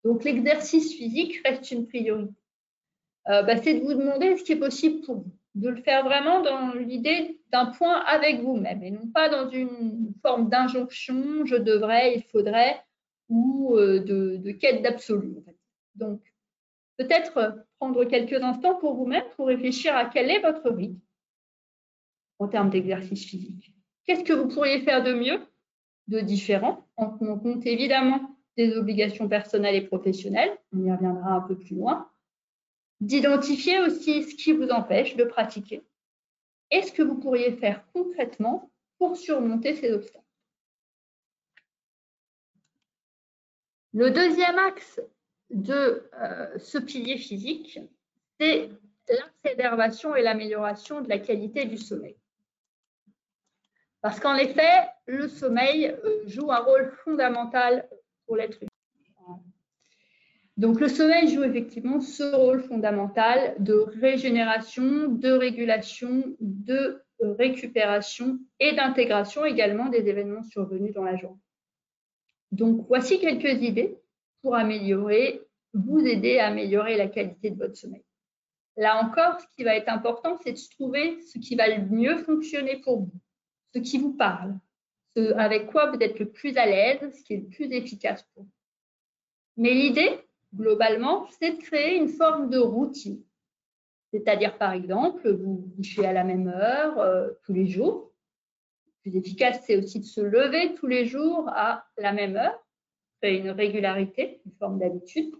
Donc 0.04 0.24
l'exercice 0.24 0.92
physique 0.94 1.40
reste 1.46 1.70
une 1.70 1.86
priorité. 1.86 2.34
Euh, 3.28 3.42
bah, 3.44 3.56
c'est 3.56 3.72
de 3.72 3.80
vous 3.80 3.94
demander 3.94 4.36
ce 4.36 4.44
qui 4.44 4.52
est 4.52 4.58
possible 4.58 5.06
pour 5.06 5.14
vous, 5.16 5.32
de 5.54 5.70
le 5.70 5.80
faire 5.80 6.04
vraiment 6.04 6.42
dans 6.42 6.74
l'idée 6.74 7.40
d'un 7.50 7.64
point 7.64 8.00
avec 8.00 8.42
vous-même 8.42 8.82
et 8.82 8.90
non 8.90 9.06
pas 9.06 9.30
dans 9.30 9.48
une 9.48 10.12
forme 10.20 10.50
d'injonction, 10.50 11.46
je 11.46 11.56
devrais, 11.56 12.14
il 12.14 12.24
faudrait, 12.24 12.84
ou 13.30 13.74
euh, 13.78 14.00
de, 14.00 14.50
quête 14.52 14.82
d'absolu. 14.82 15.36
Donc, 15.94 16.20
peut-être 16.96 17.66
prendre 17.78 18.04
quelques 18.04 18.42
instants 18.42 18.76
pour 18.76 18.94
vous-même 18.94 19.24
pour 19.36 19.46
réfléchir 19.46 19.94
à 19.94 20.06
quel 20.06 20.30
est 20.30 20.40
votre 20.40 20.70
rythme 20.70 21.00
en 22.38 22.48
termes 22.48 22.70
d'exercice 22.70 23.24
physique. 23.24 23.74
Qu'est-ce 24.04 24.24
que 24.24 24.32
vous 24.32 24.48
pourriez 24.48 24.82
faire 24.82 25.02
de 25.02 25.12
mieux, 25.12 25.40
de 26.08 26.20
différent, 26.20 26.86
en 26.96 27.10
compte 27.10 27.66
évidemment 27.66 28.36
des 28.56 28.76
obligations 28.76 29.28
personnelles 29.28 29.74
et 29.74 29.86
professionnelles, 29.86 30.56
on 30.72 30.84
y 30.84 30.90
reviendra 30.90 31.30
un 31.30 31.40
peu 31.42 31.58
plus 31.58 31.76
loin, 31.76 32.10
d'identifier 33.00 33.80
aussi 33.80 34.22
ce 34.22 34.34
qui 34.34 34.52
vous 34.52 34.68
empêche 34.68 35.16
de 35.16 35.24
pratiquer 35.24 35.82
et 36.70 36.82
ce 36.82 36.92
que 36.92 37.02
vous 37.02 37.18
pourriez 37.18 37.52
faire 37.52 37.84
concrètement 37.92 38.70
pour 38.98 39.16
surmonter 39.16 39.74
ces 39.74 39.92
obstacles? 39.92 40.24
Le 43.92 44.10
deuxième 44.10 44.58
axe 44.58 45.00
de 45.50 46.08
euh, 46.20 46.58
ce 46.58 46.78
pilier 46.78 47.18
physique, 47.18 47.78
c'est 48.38 48.70
la 49.08 49.24
préservation 49.42 50.14
et 50.16 50.22
l'amélioration 50.22 51.00
de 51.00 51.08
la 51.08 51.18
qualité 51.18 51.64
du 51.64 51.78
sommeil. 51.78 52.16
Parce 54.00 54.20
qu'en 54.20 54.36
effet, 54.36 54.88
le 55.06 55.28
sommeil 55.28 55.86
euh, 55.86 56.22
joue 56.26 56.50
un 56.52 56.60
rôle 56.60 56.92
fondamental 57.04 57.88
pour 58.26 58.36
l'être 58.36 58.58
humain. 58.62 58.70
Donc 60.56 60.80
le 60.80 60.88
sommeil 60.88 61.28
joue 61.28 61.44
effectivement 61.44 62.00
ce 62.00 62.34
rôle 62.34 62.62
fondamental 62.62 63.56
de 63.58 63.74
régénération, 63.74 65.08
de 65.08 65.30
régulation, 65.30 66.34
de 66.40 67.02
euh, 67.22 67.32
récupération 67.34 68.38
et 68.58 68.74
d'intégration 68.74 69.44
également 69.44 69.88
des 69.88 70.08
événements 70.08 70.42
survenus 70.42 70.94
dans 70.94 71.04
la 71.04 71.16
journée. 71.16 71.40
Donc 72.52 72.86
voici 72.88 73.18
quelques 73.18 73.62
idées 73.62 73.98
pour 74.46 74.54
améliorer, 74.54 75.42
vous 75.74 75.98
aider 75.98 76.38
à 76.38 76.46
améliorer 76.46 76.96
la 76.96 77.08
qualité 77.08 77.50
de 77.50 77.58
votre 77.58 77.76
sommeil. 77.76 78.04
Là 78.76 79.04
encore, 79.04 79.40
ce 79.40 79.46
qui 79.56 79.64
va 79.64 79.74
être 79.74 79.88
important, 79.88 80.38
c'est 80.40 80.52
de 80.52 80.70
trouver 80.70 81.20
ce 81.22 81.40
qui 81.40 81.56
va 81.56 81.66
le 81.66 81.84
mieux 81.84 82.18
fonctionner 82.18 82.76
pour 82.76 83.00
vous, 83.00 83.20
ce 83.74 83.80
qui 83.80 83.98
vous 83.98 84.12
parle, 84.12 84.56
ce 85.16 85.32
avec 85.32 85.66
quoi 85.66 85.90
vous 85.90 85.98
êtes 85.98 86.20
le 86.20 86.30
plus 86.30 86.56
à 86.58 86.64
l'aise, 86.64 87.12
ce 87.12 87.24
qui 87.24 87.34
est 87.34 87.38
le 87.38 87.48
plus 87.48 87.72
efficace 87.72 88.22
pour 88.34 88.44
vous. 88.44 88.50
Mais 89.56 89.74
l'idée, 89.74 90.20
globalement, 90.54 91.26
c'est 91.40 91.56
de 91.56 91.60
créer 91.60 91.96
une 91.96 92.08
forme 92.08 92.48
de 92.48 92.58
routine. 92.58 93.20
C'est-à-dire, 94.12 94.58
par 94.58 94.74
exemple, 94.74 95.28
vous 95.28 95.56
vous 95.56 95.74
couchez 95.74 96.06
à 96.06 96.12
la 96.12 96.22
même 96.22 96.46
heure 96.46 97.00
euh, 97.00 97.30
tous 97.42 97.52
les 97.52 97.66
jours. 97.66 98.12
Le 98.86 99.10
plus 99.10 99.18
efficace, 99.18 99.64
c'est 99.66 99.76
aussi 99.76 99.98
de 99.98 100.04
se 100.04 100.20
lever 100.20 100.74
tous 100.74 100.86
les 100.86 101.04
jours 101.04 101.48
à 101.48 101.84
la 101.98 102.12
même 102.12 102.36
heure, 102.36 102.65
une 103.22 103.50
régularité, 103.50 104.40
une 104.46 104.52
forme 104.58 104.78
d'habitude 104.78 105.34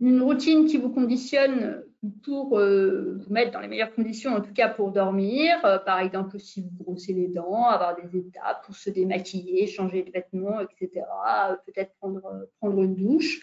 une 0.00 0.22
routine 0.22 0.66
qui 0.66 0.76
vous 0.76 0.90
conditionne 0.90 1.82
pour 2.22 2.58
euh, 2.58 3.18
vous 3.18 3.32
mettre 3.32 3.50
dans 3.50 3.60
les 3.60 3.66
meilleures 3.66 3.92
conditions, 3.92 4.32
en 4.32 4.40
tout 4.40 4.52
cas 4.52 4.68
pour 4.68 4.92
dormir. 4.92 5.58
Euh, 5.64 5.78
par 5.78 5.98
exemple, 5.98 6.38
si 6.38 6.62
vous 6.62 6.70
brossez 6.70 7.12
les 7.12 7.26
dents, 7.26 7.64
avoir 7.64 7.96
des 7.96 8.18
étapes 8.18 8.64
pour 8.64 8.76
se 8.76 8.90
démaquiller, 8.90 9.66
changer 9.66 10.04
de 10.04 10.12
vêtements, 10.12 10.60
etc. 10.60 10.90
Euh, 10.96 11.56
peut-être 11.66 11.92
prendre, 11.98 12.22
prendre 12.60 12.82
une 12.82 12.94
douche, 12.94 13.40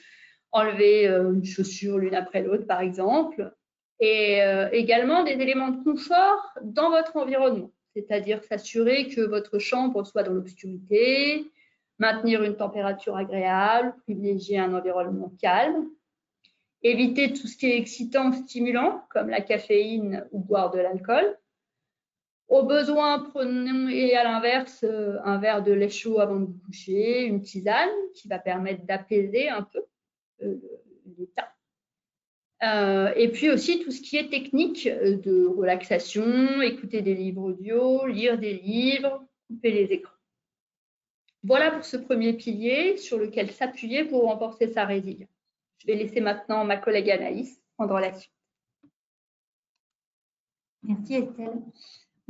enlever 0.52 1.08
une 1.08 1.44
chaussure 1.44 1.98
l'une 1.98 2.16
après 2.16 2.42
l'autre, 2.42 2.66
par 2.66 2.80
exemple. 2.80 3.54
Et 4.00 4.40
également 4.74 5.24
des 5.24 5.32
éléments 5.32 5.70
de 5.70 5.82
confort 5.84 6.54
dans 6.64 6.90
votre 6.90 7.16
environnement, 7.16 7.72
c'est-à-dire 7.94 8.44
s'assurer 8.44 9.08
que 9.08 9.22
votre 9.22 9.58
chambre 9.58 10.06
soit 10.06 10.24
dans 10.24 10.34
l'obscurité, 10.34 11.46
maintenir 12.00 12.44
une 12.44 12.58
température 12.58 13.16
agréable, 13.16 13.96
privilégier 14.06 14.60
un 14.60 14.74
environnement 14.74 15.32
calme 15.42 15.88
Éviter 16.86 17.34
tout 17.34 17.48
ce 17.48 17.58
qui 17.58 17.66
est 17.66 17.80
excitant, 17.80 18.32
stimulant, 18.32 19.02
comme 19.10 19.30
la 19.30 19.42
caféine 19.42 20.28
ou 20.32 20.40
boire 20.40 20.70
de 20.70 20.78
l'alcool. 20.78 21.36
Au 22.48 22.62
besoin, 22.62 23.22
prenez 23.32 24.16
à 24.16 24.24
l'inverse 24.24 24.84
euh, 24.84 25.18
un 25.24 25.40
verre 25.40 25.64
de 25.64 25.72
lait 25.74 25.90
chaud 25.90 26.20
avant 26.20 26.40
de 26.40 26.46
vous 26.46 26.60
coucher, 26.64 27.26
une 27.26 27.42
tisane 27.42 27.90
qui 28.14 28.28
va 28.28 28.38
permettre 28.38 28.86
d'apaiser 28.86 29.50
un 29.50 29.64
peu 29.64 29.80
euh, 30.44 30.62
l'état. 31.18 31.56
Euh, 32.62 33.12
et 33.16 33.32
puis 33.32 33.50
aussi 33.50 33.84
tout 33.84 33.90
ce 33.90 34.02
qui 34.02 34.18
est 34.18 34.30
technique 34.30 34.88
de 34.88 35.48
relaxation, 35.48 36.62
écouter 36.62 37.02
des 37.02 37.16
livres 37.16 37.46
audio, 37.46 38.06
lire 38.06 38.38
des 38.38 38.54
livres, 38.54 39.26
couper 39.48 39.72
les 39.72 39.86
écrans. 39.86 40.15
Voilà 41.48 41.70
pour 41.70 41.86
ce 41.86 41.98
premier 41.98 42.34
pilier 42.34 42.98
sur 42.98 43.20
lequel 43.20 43.52
s'appuyer 43.52 44.04
pour 44.04 44.24
renforcer 44.24 44.68
sa 44.74 44.84
résilience. 44.84 45.30
Je 45.78 45.86
vais 45.86 45.96
laisser 45.96 46.20
maintenant 46.20 46.66
ma 46.66 46.78
collègue 46.78 47.12
Anaïs 47.12 47.62
prendre 47.78 48.00
la 48.00 48.12
suite. 48.14 48.34
Merci 50.82 51.14
Estelle. 51.14 51.62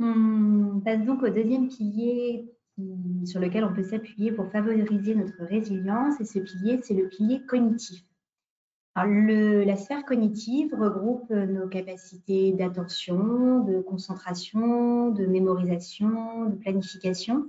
On 0.00 0.82
passe 0.84 1.02
donc 1.02 1.22
au 1.22 1.30
deuxième 1.30 1.68
pilier 1.68 2.44
sur 3.24 3.40
lequel 3.40 3.64
on 3.64 3.72
peut 3.72 3.84
s'appuyer 3.84 4.32
pour 4.32 4.50
favoriser 4.50 5.14
notre 5.14 5.42
résilience 5.44 6.20
et 6.20 6.26
ce 6.26 6.38
pilier, 6.38 6.78
c'est 6.82 6.92
le 6.92 7.08
pilier 7.08 7.40
cognitif. 7.46 8.04
la 8.96 9.76
sphère 9.76 10.04
cognitive 10.04 10.74
regroupe 10.74 11.30
nos 11.30 11.68
capacités 11.68 12.52
d'attention, 12.52 13.60
de 13.60 13.80
concentration, 13.80 15.08
de 15.08 15.24
mémorisation, 15.24 16.50
de 16.50 16.56
planification 16.56 17.46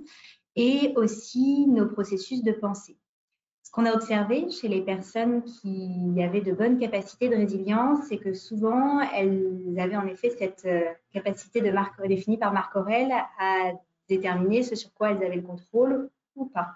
et 0.58 0.92
aussi 0.96 1.66
nos 1.68 1.86
processus 1.86 2.42
de 2.42 2.50
pensée. 2.50 2.98
Ce 3.62 3.70
qu'on 3.70 3.86
a 3.86 3.92
observé 3.92 4.50
chez 4.50 4.66
les 4.66 4.82
personnes 4.82 5.44
qui 5.44 6.20
avaient 6.20 6.40
de 6.40 6.52
bonnes 6.52 6.78
capacités 6.78 7.28
de 7.28 7.36
résilience, 7.36 8.00
c'est 8.08 8.16
que 8.16 8.34
souvent, 8.34 9.00
elles 9.14 9.76
avaient 9.78 9.96
en 9.96 10.06
effet 10.06 10.30
cette 10.30 10.64
euh, 10.64 10.82
capacité 11.12 11.60
de 11.60 11.70
marque, 11.70 12.04
définie 12.08 12.38
par 12.38 12.52
Marc 12.52 12.74
Aurel 12.74 13.12
à 13.38 13.72
déterminer 14.08 14.64
ce 14.64 14.74
sur 14.74 14.92
quoi 14.94 15.12
elles 15.12 15.22
avaient 15.22 15.36
le 15.36 15.42
contrôle 15.42 16.10
ou 16.34 16.46
pas. 16.46 16.70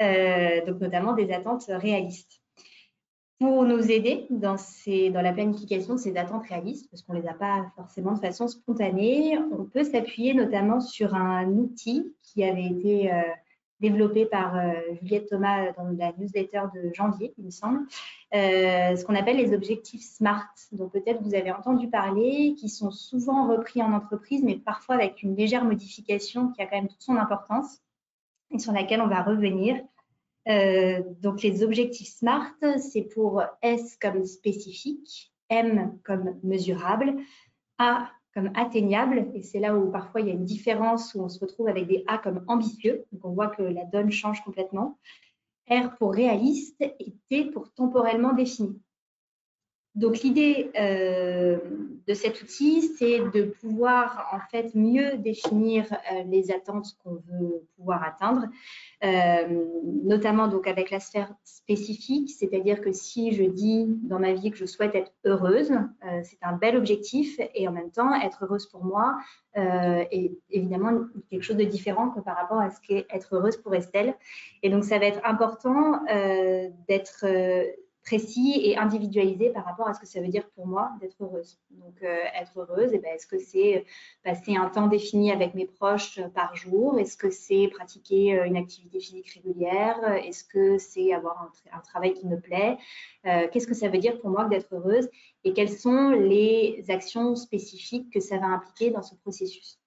Euh, 0.00 0.64
donc 0.64 0.80
notamment 0.80 1.12
des 1.12 1.30
attentes 1.32 1.66
réalistes. 1.68 2.41
Pour 3.42 3.64
nous 3.64 3.90
aider 3.90 4.28
dans, 4.30 4.54
la 4.86 5.32
planification 5.32 5.94
de 5.94 5.98
ces 5.98 6.16
attentes 6.16 6.46
réalistes, 6.46 6.88
parce 6.88 7.02
qu'on 7.02 7.12
ne 7.12 7.20
les 7.20 7.26
a 7.26 7.34
pas 7.34 7.72
forcément 7.74 8.12
de 8.12 8.20
façon 8.20 8.46
spontanée, 8.46 9.36
on 9.50 9.64
peut 9.64 9.82
s'appuyer 9.82 10.32
notamment 10.32 10.78
sur 10.78 11.16
un 11.16 11.48
outil 11.48 12.14
qui 12.22 12.44
avait 12.44 12.66
été 12.66 13.12
euh, 13.12 13.20
développé 13.80 14.26
par 14.26 14.56
euh, 14.56 14.74
Juliette 15.00 15.28
Thomas 15.28 15.72
dans 15.72 15.88
la 15.98 16.12
newsletter 16.18 16.62
de 16.72 16.94
janvier, 16.94 17.34
il 17.36 17.46
me 17.46 17.50
semble, 17.50 17.80
euh, 18.32 18.94
ce 18.94 19.04
qu'on 19.04 19.16
appelle 19.16 19.38
les 19.38 19.52
objectifs 19.52 20.02
SMART, 20.02 20.54
dont 20.70 20.88
peut-être 20.88 21.20
vous 21.20 21.34
avez 21.34 21.50
entendu 21.50 21.88
parler, 21.88 22.54
qui 22.56 22.68
sont 22.68 22.92
souvent 22.92 23.48
repris 23.48 23.82
en 23.82 23.92
entreprise, 23.92 24.44
mais 24.44 24.54
parfois 24.54 24.94
avec 24.94 25.24
une 25.24 25.34
légère 25.34 25.64
modification 25.64 26.52
qui 26.52 26.62
a 26.62 26.66
quand 26.66 26.76
même 26.76 26.86
toute 26.86 27.02
son 27.02 27.16
importance 27.16 27.80
et 28.52 28.60
sur 28.60 28.72
laquelle 28.72 29.00
on 29.00 29.08
va 29.08 29.24
revenir. 29.24 29.82
Euh, 30.48 31.02
donc 31.20 31.42
les 31.42 31.62
objectifs 31.62 32.08
SMART, 32.08 32.54
c'est 32.78 33.02
pour 33.02 33.42
S 33.62 33.96
comme 34.00 34.24
spécifique, 34.24 35.32
M 35.48 35.98
comme 36.04 36.38
mesurable, 36.42 37.16
A 37.78 38.10
comme 38.34 38.50
atteignable. 38.54 39.30
Et 39.34 39.42
c'est 39.42 39.60
là 39.60 39.76
où 39.76 39.90
parfois 39.90 40.20
il 40.20 40.28
y 40.28 40.30
a 40.30 40.34
une 40.34 40.44
différence, 40.44 41.14
où 41.14 41.22
on 41.22 41.28
se 41.28 41.38
retrouve 41.38 41.68
avec 41.68 41.86
des 41.86 42.04
A 42.06 42.18
comme 42.18 42.44
ambitieux. 42.48 43.04
Donc 43.12 43.24
on 43.24 43.32
voit 43.32 43.48
que 43.48 43.62
la 43.62 43.84
donne 43.84 44.10
change 44.10 44.42
complètement. 44.42 44.98
R 45.70 45.96
pour 45.98 46.12
réaliste 46.12 46.80
et 46.80 47.14
T 47.28 47.44
pour 47.46 47.72
temporellement 47.72 48.32
défini. 48.32 48.80
Donc 49.94 50.20
l'idée 50.20 50.70
euh, 50.80 51.58
de 52.08 52.14
cet 52.14 52.40
outil, 52.40 52.94
c'est 52.98 53.18
de 53.18 53.42
pouvoir 53.60 54.26
en 54.32 54.40
fait 54.50 54.74
mieux 54.74 55.18
définir 55.18 55.84
euh, 55.92 56.22
les 56.24 56.50
attentes 56.50 56.96
qu'on 57.04 57.16
veut 57.16 57.62
pouvoir 57.76 58.02
atteindre, 58.02 58.46
euh, 59.04 59.64
notamment 60.02 60.48
donc 60.48 60.66
avec 60.66 60.90
la 60.90 60.98
sphère 60.98 61.34
spécifique, 61.44 62.30
c'est-à-dire 62.30 62.80
que 62.80 62.90
si 62.90 63.32
je 63.32 63.42
dis 63.42 63.84
dans 64.04 64.18
ma 64.18 64.32
vie 64.32 64.50
que 64.50 64.56
je 64.56 64.64
souhaite 64.64 64.94
être 64.94 65.12
heureuse, 65.26 65.72
c'est 66.22 66.38
un 66.42 66.54
bel 66.54 66.76
objectif 66.76 67.38
et 67.54 67.68
en 67.68 67.72
même 67.72 67.90
temps 67.90 68.14
être 68.14 68.44
heureuse 68.44 68.66
pour 68.66 68.84
moi 68.84 69.18
est 69.54 70.32
évidemment 70.50 71.04
quelque 71.30 71.42
chose 71.42 71.56
de 71.56 71.64
différent 71.64 72.10
que 72.10 72.20
par 72.20 72.36
rapport 72.36 72.58
à 72.58 72.70
ce 72.70 72.80
qu'est 72.80 73.06
être 73.10 73.34
heureuse 73.34 73.56
pour 73.56 73.74
Estelle. 73.74 74.14
Et 74.62 74.70
donc 74.70 74.84
ça 74.84 74.98
va 74.98 75.06
être 75.06 75.20
important 75.24 76.02
d'être 76.88 77.26
précis 78.04 78.60
et 78.64 78.76
individualisé 78.76 79.50
par 79.50 79.64
rapport 79.64 79.88
à 79.88 79.94
ce 79.94 80.00
que 80.00 80.06
ça 80.06 80.20
veut 80.20 80.28
dire 80.28 80.48
pour 80.50 80.66
moi 80.66 80.90
d'être 81.00 81.22
heureuse. 81.22 81.58
Donc, 81.70 81.94
euh, 82.02 82.16
être 82.40 82.58
heureuse, 82.58 82.90
eh 82.92 82.98
ben, 82.98 83.14
est-ce 83.14 83.26
que 83.26 83.38
c'est 83.38 83.84
passer 84.24 84.56
un 84.56 84.68
temps 84.68 84.88
défini 84.88 85.30
avec 85.30 85.54
mes 85.54 85.66
proches 85.66 86.20
par 86.34 86.54
jour? 86.56 86.98
Est-ce 86.98 87.16
que 87.16 87.30
c'est 87.30 87.68
pratiquer 87.68 88.38
euh, 88.38 88.44
une 88.44 88.56
activité 88.56 88.98
physique 88.98 89.30
régulière? 89.30 90.02
Est-ce 90.24 90.44
que 90.44 90.78
c'est 90.78 91.12
avoir 91.12 91.52
un, 91.72 91.80
travail 91.80 92.14
qui 92.14 92.26
me 92.26 92.40
plaît? 92.40 92.76
Euh, 93.26 93.46
Qu'est-ce 93.52 93.66
que 93.66 93.74
ça 93.74 93.88
veut 93.88 93.98
dire 93.98 94.18
pour 94.20 94.30
moi 94.30 94.46
d'être 94.46 94.74
heureuse? 94.74 95.08
Et 95.44 95.52
quelles 95.52 95.72
sont 95.72 96.10
les 96.10 96.84
actions 96.88 97.36
spécifiques 97.36 98.12
que 98.12 98.20
ça 98.20 98.38
va 98.38 98.46
impliquer 98.46 98.90
dans 98.90 99.02
ce 99.02 99.14
processus? 99.14 99.81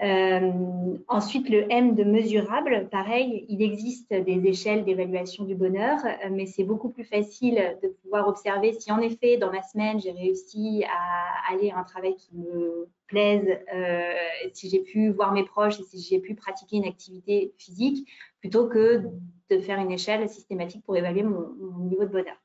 Euh, 0.00 0.96
ensuite, 1.06 1.48
le 1.48 1.70
M 1.70 1.94
de 1.94 2.02
mesurable, 2.02 2.88
pareil, 2.90 3.44
il 3.48 3.62
existe 3.62 4.12
des 4.12 4.46
échelles 4.46 4.84
d'évaluation 4.84 5.44
du 5.44 5.54
bonheur, 5.54 5.98
euh, 6.04 6.28
mais 6.30 6.46
c'est 6.46 6.64
beaucoup 6.64 6.88
plus 6.88 7.04
facile 7.04 7.78
de 7.82 7.88
pouvoir 8.02 8.26
observer 8.26 8.72
si 8.72 8.90
en 8.90 9.00
effet, 9.00 9.36
dans 9.36 9.52
ma 9.52 9.62
semaine, 9.62 10.00
j'ai 10.00 10.10
réussi 10.10 10.84
à 10.84 11.52
aller 11.52 11.70
à 11.70 11.78
un 11.78 11.84
travail 11.84 12.16
qui 12.16 12.34
me 12.34 12.88
plaise, 13.06 13.46
euh, 13.74 14.12
si 14.54 14.70
j'ai 14.70 14.80
pu 14.80 15.10
voir 15.10 15.32
mes 15.32 15.44
proches 15.44 15.78
et 15.78 15.84
si 15.84 16.00
j'ai 16.00 16.18
pu 16.18 16.34
pratiquer 16.34 16.78
une 16.78 16.86
activité 16.86 17.52
physique, 17.58 18.08
plutôt 18.40 18.68
que 18.68 19.02
de 19.50 19.58
faire 19.58 19.78
une 19.78 19.92
échelle 19.92 20.28
systématique 20.28 20.82
pour 20.84 20.96
évaluer 20.96 21.22
mon 21.22 21.78
niveau 21.84 22.04
de 22.04 22.10
bonheur. 22.10 22.41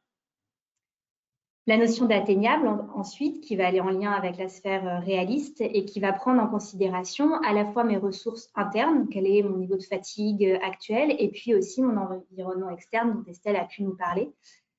La 1.68 1.76
notion 1.76 2.06
d'atteignable, 2.06 2.70
ensuite, 2.96 3.42
qui 3.42 3.58
va 3.58 3.68
aller 3.68 3.82
en 3.82 3.90
lien 3.90 4.12
avec 4.12 4.38
la 4.38 4.48
sphère 4.48 4.88
euh, 4.88 5.00
réaliste 5.00 5.60
et 5.60 5.84
qui 5.84 6.00
va 6.00 6.14
prendre 6.14 6.42
en 6.42 6.48
considération 6.48 7.36
à 7.42 7.52
la 7.52 7.66
fois 7.66 7.84
mes 7.84 7.98
ressources 7.98 8.50
internes, 8.56 9.10
quel 9.12 9.28
est 9.28 9.44
mon 9.44 9.58
niveau 9.58 9.76
de 9.76 9.84
fatigue 9.84 10.46
euh, 10.46 10.58
actuel, 10.66 11.14
et 11.20 11.28
puis 11.28 11.54
aussi 11.54 11.82
mon 11.82 11.98
environnement 11.98 12.70
externe 12.70 13.12
dont 13.12 13.30
Estelle 13.30 13.58
a 13.58 13.66
pu 13.66 13.84
nous 13.84 13.98
parler. 13.98 14.32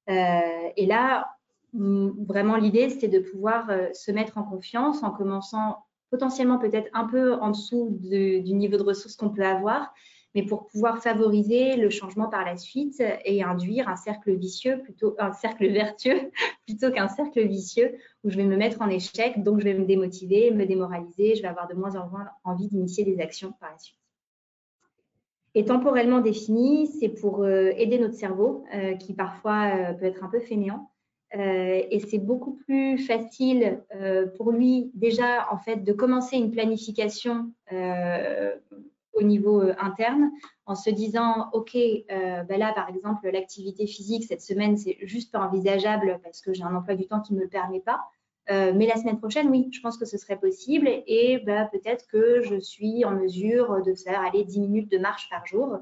Euh, 0.08 0.70
et 0.78 0.86
là, 0.86 1.28
vraiment, 1.74 2.56
l'idée, 2.56 2.88
c'est 2.88 3.08
de 3.08 3.18
pouvoir 3.18 3.70
se 3.92 4.10
mettre 4.10 4.38
en 4.38 4.42
confiance 4.42 5.02
en 5.02 5.10
commençant 5.10 5.84
potentiellement 6.10 6.56
peut-être 6.56 6.88
un 6.94 7.04
peu 7.04 7.34
en 7.34 7.50
dessous 7.50 7.98
du 8.00 8.54
niveau 8.54 8.78
de 8.78 8.82
ressources 8.82 9.16
qu'on 9.16 9.28
peut 9.28 9.44
avoir, 9.44 9.92
mais 10.38 10.46
pour 10.46 10.66
pouvoir 10.66 11.02
favoriser 11.02 11.74
le 11.74 11.90
changement 11.90 12.28
par 12.28 12.44
la 12.44 12.56
suite 12.56 13.02
et 13.24 13.42
induire 13.42 13.88
un 13.88 13.96
cercle 13.96 14.36
vicieux 14.36 14.80
plutôt 14.84 15.16
un 15.18 15.32
cercle 15.32 15.66
vertueux 15.72 16.30
plutôt 16.64 16.92
qu'un 16.92 17.08
cercle 17.08 17.44
vicieux 17.44 17.96
où 18.22 18.30
je 18.30 18.36
vais 18.36 18.44
me 18.44 18.56
mettre 18.56 18.80
en 18.80 18.88
échec, 18.88 19.42
donc 19.42 19.58
je 19.58 19.64
vais 19.64 19.74
me 19.74 19.84
démotiver, 19.84 20.52
me 20.52 20.64
démoraliser, 20.64 21.34
je 21.34 21.42
vais 21.42 21.48
avoir 21.48 21.66
de 21.66 21.74
moins 21.74 21.96
en 21.96 22.08
moins 22.08 22.28
envie 22.44 22.68
d'initier 22.68 23.04
des 23.04 23.20
actions 23.20 23.52
par 23.58 23.72
la 23.72 23.78
suite. 23.78 23.98
Et 25.56 25.64
temporellement 25.64 26.20
défini, 26.20 26.86
c'est 26.86 27.08
pour 27.08 27.42
euh, 27.42 27.72
aider 27.76 27.98
notre 27.98 28.14
cerveau, 28.14 28.64
euh, 28.74 28.94
qui 28.94 29.14
parfois 29.14 29.74
euh, 29.74 29.92
peut 29.94 30.04
être 30.04 30.22
un 30.22 30.28
peu 30.28 30.38
fainéant, 30.38 30.90
et 31.34 32.00
c'est 32.08 32.18
beaucoup 32.18 32.54
plus 32.54 32.96
facile 32.96 33.82
pour 34.38 34.50
lui 34.50 34.90
déjà 34.94 35.46
en 35.52 35.58
fait 35.58 35.84
de 35.84 35.92
commencer 35.92 36.38
une 36.38 36.50
planification 36.50 37.52
au 39.18 39.22
niveau 39.22 39.62
interne 39.78 40.30
en 40.66 40.74
se 40.74 40.90
disant 40.90 41.48
ok 41.52 41.76
ben 42.08 42.58
là 42.58 42.72
par 42.72 42.88
exemple 42.88 43.28
l'activité 43.28 43.86
physique 43.86 44.24
cette 44.24 44.42
semaine 44.42 44.76
c'est 44.76 44.96
juste 45.02 45.32
pas 45.32 45.40
envisageable 45.40 46.20
parce 46.22 46.40
que 46.40 46.52
j'ai 46.52 46.62
un 46.62 46.74
emploi 46.74 46.94
du 46.94 47.06
temps 47.06 47.20
qui 47.20 47.34
ne 47.34 47.38
me 47.38 47.44
le 47.44 47.48
permet 47.48 47.80
pas 47.80 48.00
euh, 48.50 48.72
mais 48.74 48.86
la 48.86 48.96
semaine 48.96 49.18
prochaine, 49.18 49.48
oui, 49.50 49.68
je 49.72 49.80
pense 49.80 49.98
que 49.98 50.06
ce 50.06 50.16
serait 50.16 50.38
possible 50.38 50.88
et 50.88 51.38
bah, 51.44 51.66
peut-être 51.66 52.06
que 52.06 52.42
je 52.42 52.58
suis 52.58 53.04
en 53.04 53.10
mesure 53.10 53.82
de 53.82 53.94
faire 53.94 54.20
aller 54.22 54.44
10 54.44 54.60
minutes 54.60 54.90
de 54.90 54.98
marche 54.98 55.28
par 55.28 55.44
jour. 55.46 55.78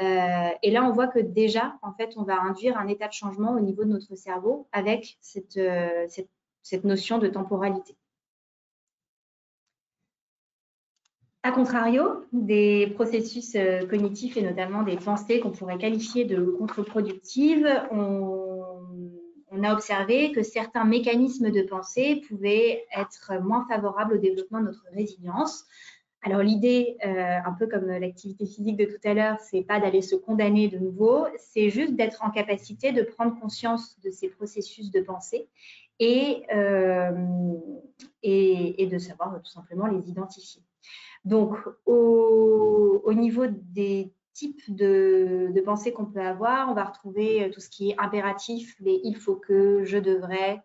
Euh, 0.00 0.48
et 0.62 0.70
là, 0.70 0.84
on 0.84 0.92
voit 0.92 1.08
que 1.08 1.18
déjà, 1.18 1.76
en 1.82 1.92
fait, 1.92 2.14
on 2.16 2.22
va 2.22 2.40
induire 2.40 2.78
un 2.78 2.86
état 2.86 3.08
de 3.08 3.12
changement 3.12 3.52
au 3.52 3.60
niveau 3.60 3.84
de 3.84 3.90
notre 3.90 4.14
cerveau 4.14 4.68
avec 4.72 5.18
euh, 5.56 6.06
cette 6.62 6.84
notion 6.84 7.18
de 7.18 7.26
temporalité. 7.26 7.96
A 11.44 11.52
contrario, 11.52 12.24
des 12.32 12.90
processus 12.94 13.54
cognitifs 13.90 14.38
et 14.38 14.42
notamment 14.42 14.82
des 14.82 14.96
pensées 14.96 15.40
qu'on 15.40 15.50
pourrait 15.50 15.76
qualifier 15.76 16.24
de 16.24 16.42
contre-productives, 16.42 17.68
on 19.54 19.62
a 19.62 19.72
observé 19.72 20.32
que 20.32 20.42
certains 20.42 20.84
mécanismes 20.84 21.50
de 21.50 21.62
pensée 21.62 22.22
pouvaient 22.26 22.84
être 22.96 23.32
moins 23.42 23.66
favorables 23.68 24.14
au 24.14 24.18
développement 24.18 24.60
de 24.60 24.66
notre 24.66 24.84
résilience. 24.92 25.64
Alors 26.22 26.42
l'idée, 26.42 26.96
euh, 27.04 27.36
un 27.44 27.52
peu 27.52 27.66
comme 27.66 27.86
l'activité 27.86 28.46
physique 28.46 28.78
de 28.78 28.86
tout 28.86 29.00
à 29.04 29.12
l'heure, 29.12 29.38
c'est 29.40 29.62
pas 29.62 29.78
d'aller 29.78 30.00
se 30.00 30.16
condamner 30.16 30.68
de 30.68 30.78
nouveau, 30.78 31.26
c'est 31.36 31.68
juste 31.68 31.94
d'être 31.94 32.24
en 32.24 32.30
capacité 32.30 32.92
de 32.92 33.02
prendre 33.02 33.38
conscience 33.38 34.00
de 34.00 34.10
ces 34.10 34.28
processus 34.28 34.90
de 34.90 35.02
pensée 35.02 35.48
et, 36.00 36.44
euh, 36.54 37.12
et, 38.22 38.86
de 38.86 38.98
savoir 38.98 39.38
tout 39.42 39.50
simplement 39.50 39.86
les 39.86 40.08
identifier. 40.08 40.62
Donc 41.24 41.56
au, 41.86 43.02
au 43.04 43.14
niveau 43.14 43.46
des 43.48 44.12
type 44.34 44.60
de, 44.68 45.50
de 45.54 45.60
pensée 45.60 45.92
qu'on 45.92 46.04
peut 46.04 46.20
avoir. 46.20 46.68
On 46.68 46.74
va 46.74 46.84
retrouver 46.84 47.44
euh, 47.44 47.50
tout 47.50 47.60
ce 47.60 47.70
qui 47.70 47.90
est 47.90 47.94
impératif, 47.98 48.74
les 48.80 49.00
il 49.04 49.16
faut 49.16 49.36
que, 49.36 49.84
je 49.84 49.96
devrais, 49.96 50.60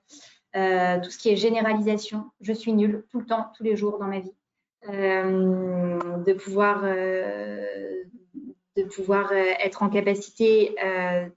euh, 0.56 1.00
tout 1.02 1.12
ce 1.12 1.18
qui 1.18 1.30
est 1.30 1.38
généralisation, 1.38 2.26
je 2.42 2.52
suis 2.52 2.74
nul 2.74 3.06
tout 3.12 3.20
le 3.20 3.26
temps, 3.26 3.48
tous 3.56 3.64
les 3.64 3.78
jours 3.78 4.00
dans 4.00 4.08
ma 4.08 4.20
vie. 4.20 4.34
Euh, 4.88 6.00
de 6.26 6.34
pouvoir, 6.34 6.84
de 6.84 8.06
pouvoir 8.96 9.34
être 9.34 9.84
en 9.84 9.90
capacité 9.90 10.74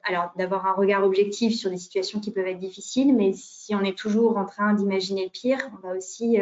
alors 0.05 0.31
d'avoir 0.37 0.67
un 0.67 0.75
regard 0.75 1.03
objectif 1.03 1.57
sur 1.57 1.69
des 1.69 1.77
situations 1.77 2.21
qui 2.21 2.31
peuvent 2.31 2.47
être 2.47 2.61
difficiles, 2.61 3.12
mais 3.12 3.33
si 3.33 3.75
on 3.75 3.81
est 3.81 3.99
toujours 3.99 4.39
en 4.39 4.45
train 4.45 4.75
d'imaginer 4.75 5.25
le 5.25 5.31
pire, 5.31 5.59
on 5.73 5.89
va 5.89 5.97
aussi 5.97 6.39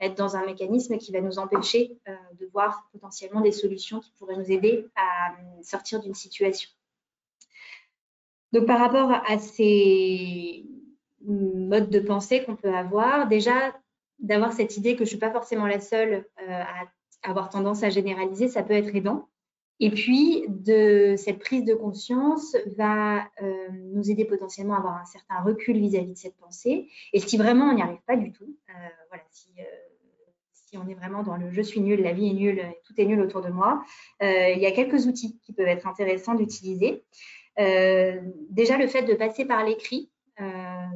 être 0.00 0.16
dans 0.16 0.36
un 0.36 0.44
mécanisme 0.44 0.98
qui 0.98 1.12
va 1.12 1.20
nous 1.20 1.38
empêcher 1.38 1.98
euh, 2.08 2.14
de 2.38 2.46
voir 2.52 2.88
potentiellement 2.92 3.40
des 3.40 3.52
solutions 3.52 4.00
qui 4.00 4.12
pourraient 4.18 4.36
nous 4.36 4.50
aider 4.50 4.86
à 4.94 5.32
euh, 5.32 5.62
sortir 5.62 6.00
d'une 6.00 6.14
situation. 6.14 6.70
Donc 8.52 8.66
par 8.66 8.78
rapport 8.78 9.10
à 9.10 9.38
ces 9.38 10.64
modes 11.22 11.90
de 11.90 12.00
pensée 12.00 12.44
qu'on 12.44 12.56
peut 12.56 12.74
avoir, 12.74 13.28
déjà 13.28 13.76
d'avoir 14.20 14.52
cette 14.52 14.76
idée 14.76 14.92
que 14.92 14.98
je 14.98 15.02
ne 15.02 15.08
suis 15.08 15.18
pas 15.18 15.30
forcément 15.30 15.66
la 15.66 15.80
seule 15.80 16.26
euh, 16.40 16.62
à 16.62 16.86
avoir 17.28 17.50
tendance 17.50 17.82
à 17.82 17.90
généraliser, 17.90 18.48
ça 18.48 18.62
peut 18.62 18.74
être 18.74 18.94
aidant. 18.94 19.28
Et 19.80 19.90
puis, 19.90 20.44
de 20.48 21.14
cette 21.16 21.38
prise 21.38 21.64
de 21.64 21.74
conscience 21.74 22.56
va 22.76 23.28
nous 23.92 24.10
aider 24.10 24.24
potentiellement 24.24 24.74
à 24.74 24.78
avoir 24.78 24.96
un 24.96 25.04
certain 25.04 25.40
recul 25.40 25.78
vis-à-vis 25.78 26.14
de 26.14 26.18
cette 26.18 26.36
pensée. 26.36 26.88
Et 27.12 27.20
si 27.20 27.36
vraiment 27.36 27.66
on 27.66 27.74
n'y 27.74 27.82
arrive 27.82 28.02
pas 28.04 28.16
du 28.16 28.32
tout, 28.32 28.56
voilà, 29.08 29.22
si 29.30 29.50
si 30.68 30.76
on 30.76 30.86
est 30.86 30.94
vraiment 30.94 31.22
dans 31.22 31.36
le 31.36 31.50
je 31.50 31.62
suis 31.62 31.80
nul, 31.80 32.02
la 32.02 32.12
vie 32.12 32.28
est 32.28 32.34
nulle, 32.34 32.62
tout 32.84 32.92
est 32.98 33.06
nul 33.06 33.20
autour 33.20 33.40
de 33.40 33.48
moi, 33.48 33.82
euh, 34.22 34.50
il 34.50 34.60
y 34.60 34.66
a 34.66 34.72
quelques 34.72 35.06
outils 35.06 35.38
qui 35.42 35.52
peuvent 35.54 35.66
être 35.66 35.86
intéressants 35.86 36.34
d'utiliser. 36.34 37.04
Euh, 37.58 38.20
déjà, 38.50 38.76
le 38.76 38.86
fait 38.86 39.02
de 39.02 39.14
passer 39.14 39.46
par 39.46 39.64
l'écrit, 39.64 40.10
euh, 40.40 40.44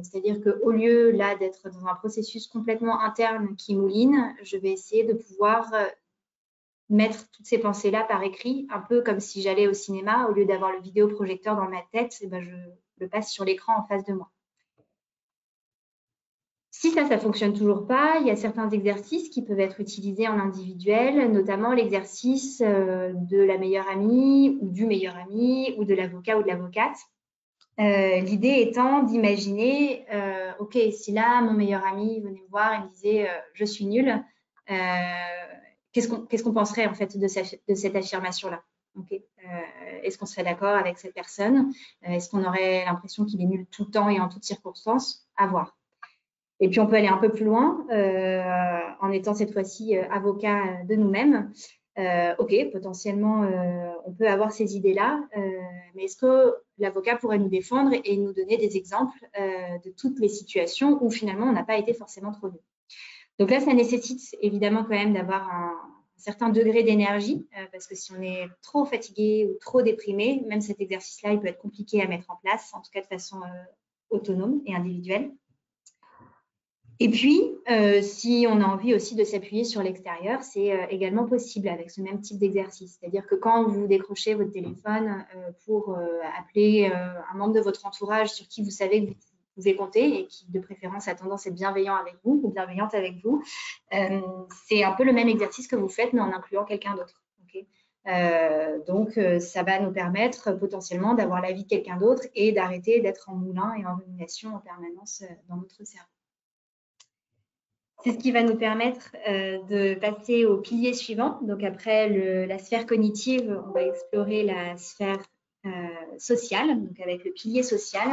c'est-à-dire 0.03 0.39
qu'au 0.41 0.69
lieu 0.69 1.11
là 1.11 1.35
d'être 1.35 1.69
dans 1.69 1.87
un 1.87 1.95
processus 1.95 2.47
complètement 2.47 2.99
interne 3.01 3.55
qui 3.55 3.75
mouline, 3.75 4.35
je 4.43 4.57
vais 4.57 4.71
essayer 4.71 5.03
de 5.03 5.13
pouvoir 5.13 5.73
mettre 6.89 7.29
toutes 7.31 7.47
ces 7.47 7.57
pensées-là 7.57 8.03
par 8.03 8.21
écrit, 8.23 8.67
un 8.69 8.79
peu 8.79 9.01
comme 9.01 9.19
si 9.19 9.41
j'allais 9.41 9.67
au 9.67 9.73
cinéma, 9.73 10.27
au 10.27 10.33
lieu 10.33 10.45
d'avoir 10.45 10.71
le 10.71 10.81
vidéoprojecteur 10.81 11.55
dans 11.55 11.67
ma 11.67 11.81
tête, 11.91 12.15
eh 12.21 12.27
ben 12.27 12.41
je 12.41 12.55
le 12.99 13.09
passe 13.09 13.31
sur 13.31 13.43
l'écran 13.43 13.73
en 13.79 13.83
face 13.83 14.05
de 14.05 14.13
moi. 14.13 14.29
Si 16.83 16.91
ça, 16.91 17.07
ça 17.07 17.17
fonctionne 17.17 17.53
toujours 17.53 17.87
pas, 17.87 18.17
il 18.19 18.27
y 18.27 18.29
a 18.29 18.35
certains 18.35 18.69
exercices 18.69 19.29
qui 19.29 19.41
peuvent 19.41 19.61
être 19.61 19.79
utilisés 19.79 20.27
en 20.27 20.37
individuel, 20.37 21.31
notamment 21.31 21.71
l'exercice 21.71 22.61
euh, 22.61 23.13
de 23.13 23.37
la 23.37 23.57
meilleure 23.57 23.87
amie 23.87 24.57
ou 24.59 24.67
du 24.67 24.85
meilleur 24.85 25.15
ami 25.15 25.73
ou 25.77 25.85
de 25.85 25.93
l'avocat 25.93 26.37
ou 26.37 26.43
de 26.43 26.49
l'avocate. 26.49 26.97
Euh, 27.79 28.19
l'idée 28.19 28.67
étant 28.67 29.01
d'imaginer, 29.01 30.05
euh, 30.11 30.51
OK, 30.59 30.77
si 30.91 31.13
là, 31.13 31.39
mon 31.39 31.53
meilleur 31.53 31.85
ami 31.85 32.19
venait 32.19 32.41
me 32.41 32.49
voir 32.49 32.73
et 32.73 32.79
me 32.79 32.89
disait 32.89 33.29
je 33.53 33.63
suis 33.63 33.85
nul, 33.85 34.21
qu'est-ce 34.67 36.43
qu'on 36.43 36.53
penserait 36.53 36.87
en 36.87 36.93
fait 36.95 37.17
de, 37.17 37.27
cette 37.29 37.95
affirmation-là? 37.95 38.61
Est-ce 40.03 40.17
qu'on 40.17 40.25
serait 40.25 40.43
d'accord 40.43 40.75
avec 40.75 40.97
cette 40.97 41.13
personne? 41.13 41.71
Est-ce 42.01 42.29
qu'on 42.29 42.43
aurait 42.43 42.83
l'impression 42.83 43.23
qu'il 43.23 43.41
est 43.41 43.45
nul 43.45 43.67
tout 43.71 43.85
le 43.85 43.91
temps 43.91 44.09
et 44.09 44.19
en 44.19 44.27
toutes 44.27 44.43
circonstances? 44.43 45.25
À 45.37 45.47
voir. 45.47 45.77
Et 46.63 46.69
puis, 46.69 46.79
on 46.79 46.87
peut 46.87 46.95
aller 46.95 47.09
un 47.09 47.17
peu 47.17 47.29
plus 47.29 47.43
loin 47.43 47.85
euh, 47.91 48.79
en 49.01 49.11
étant 49.11 49.33
cette 49.33 49.51
fois-ci 49.51 49.97
euh, 49.97 50.03
avocat 50.09 50.81
de 50.87 50.95
nous-mêmes. 50.95 51.51
Euh, 51.99 52.33
OK, 52.39 52.55
potentiellement, 52.71 53.45
on 54.05 54.13
peut 54.13 54.29
avoir 54.29 54.53
ces 54.53 54.77
idées-là, 54.77 55.19
mais 55.93 56.05
est-ce 56.05 56.15
que 56.15 56.55
l'avocat 56.79 57.17
pourrait 57.17 57.37
nous 57.37 57.49
défendre 57.49 57.91
et 58.03 58.17
nous 58.17 58.33
donner 58.33 58.57
des 58.57 58.77
exemples 58.77 59.19
de 59.37 59.91
toutes 59.91 60.19
les 60.19 60.29
situations 60.29 60.97
où 61.03 61.11
finalement 61.11 61.45
on 61.45 61.51
n'a 61.51 61.63
pas 61.63 61.77
été 61.77 61.93
forcément 61.93 62.31
trop 62.31 62.47
nul? 62.47 62.59
Donc 63.37 63.51
là, 63.51 63.59
ça 63.59 63.73
nécessite 63.73 64.35
évidemment 64.41 64.83
quand 64.83 64.95
même 64.95 65.13
d'avoir 65.13 65.47
un, 65.53 65.75
certain 66.15 66.49
degré 66.49 66.81
d'énergie, 66.81 67.45
parce 67.71 67.85
que 67.85 67.95
si 67.95 68.11
on 68.13 68.21
est 68.23 68.47
trop 68.63 68.85
fatigué 68.85 69.47
ou 69.51 69.59
trop 69.59 69.83
déprimé, 69.83 70.43
même 70.47 70.61
cet 70.61 70.81
exercice-là, 70.81 71.33
il 71.33 71.39
peut 71.41 71.47
être 71.47 71.61
compliqué 71.61 72.01
à 72.01 72.07
mettre 72.07 72.31
en 72.31 72.37
place, 72.37 72.71
en 72.73 72.81
tout 72.81 72.89
cas 72.91 73.01
de 73.01 73.07
façon 73.07 73.37
autonome 74.09 74.61
et 74.65 74.73
individuelle. 74.73 75.31
Et 77.03 77.09
puis, 77.09 77.41
euh, 77.69 78.01
si 78.01 78.45
on 78.49 78.61
a 78.61 78.65
envie 78.65 78.95
aussi 78.95 79.15
de 79.15 79.25
s'appuyer 79.25 79.65
sur 79.65 79.83
l'extérieur, 79.83 80.41
c'est 80.41 80.71
euh, 80.71 80.85
également 80.89 81.25
possible 81.25 81.67
avec 81.67 81.91
ce 81.91 81.99
même 81.99 82.21
type 82.21 82.39
d'exercice. 82.39 82.97
C'est-à-dire 82.97 83.27
que 83.27 83.35
quand 83.35 83.67
vous 83.67 83.87
décrochez 83.87 84.35
votre 84.35 84.51
téléphone 84.51 85.25
euh, 85.35 85.51
pour 85.65 85.97
appeler 86.39 86.85
un 86.85 87.37
membre 87.37 87.55
de 87.55 87.59
votre 87.59 87.85
entourage 87.85 88.29
sur 88.29 88.47
qui 88.47 88.63
vous 88.63 88.71
savez 88.71 89.01
que 89.05 89.09
vous 89.09 89.15
pouvez 89.55 89.75
compter 89.75 90.21
et 90.21 90.27
qui, 90.27 90.49
de 90.49 90.61
préférence, 90.61 91.09
a 91.09 91.15
tendance 91.15 91.45
à 91.45 91.49
être 91.49 91.55
bienveillant 91.55 91.95
avec 91.95 92.15
vous 92.23 92.39
ou 92.41 92.49
bienveillante 92.51 92.95
avec 92.95 93.15
vous, 93.21 93.43
c'est 93.91 94.85
un 94.85 94.93
peu 94.93 95.03
le 95.03 95.11
même 95.11 95.27
exercice 95.27 95.67
que 95.67 95.75
vous 95.75 95.89
faites, 95.89 96.13
mais 96.13 96.21
en 96.21 96.31
incluant 96.31 96.63
quelqu'un 96.63 96.95
d'autre. 96.95 97.21
donc, 98.87 99.19
ça 99.41 99.63
va 99.63 99.79
nous 99.81 99.91
permettre 99.91 100.53
potentiellement 100.53 101.15
d'avoir 101.15 101.41
l'avis 101.41 101.63
de 101.63 101.69
quelqu'un 101.69 101.97
d'autre 101.97 102.23
et 102.33 102.53
d'arrêter 102.53 103.01
d'être 103.01 103.29
en 103.29 103.35
moulin 103.35 103.73
et 103.77 103.85
en 103.85 103.97
rumination 103.97 104.55
en 104.55 104.59
permanence 104.59 105.23
dans 105.49 105.57
notre 105.57 105.83
cerveau. 105.83 106.12
C'est 108.03 108.11
ce 108.11 108.17
qui 108.17 108.33
va 108.33 108.43
nous 108.43 108.57
permettre 108.57 109.15
euh, 109.29 109.59
de 109.63 109.97
passer 109.97 110.45
au 110.45 110.57
pilier 110.57 110.93
suivant. 110.93 111.39
Donc 111.41 111.63
après 111.63 112.09
la 112.45 112.59
sphère 112.59 112.85
cognitive, 112.85 113.61
on 113.65 113.71
va 113.71 113.83
explorer 113.83 114.43
la 114.43 114.75
sphère 114.75 115.19
euh, 115.65 115.69
sociale, 116.17 116.81
donc 116.83 116.99
avec 116.99 117.23
le 117.23 117.31
pilier 117.31 117.63
social. 117.63 118.09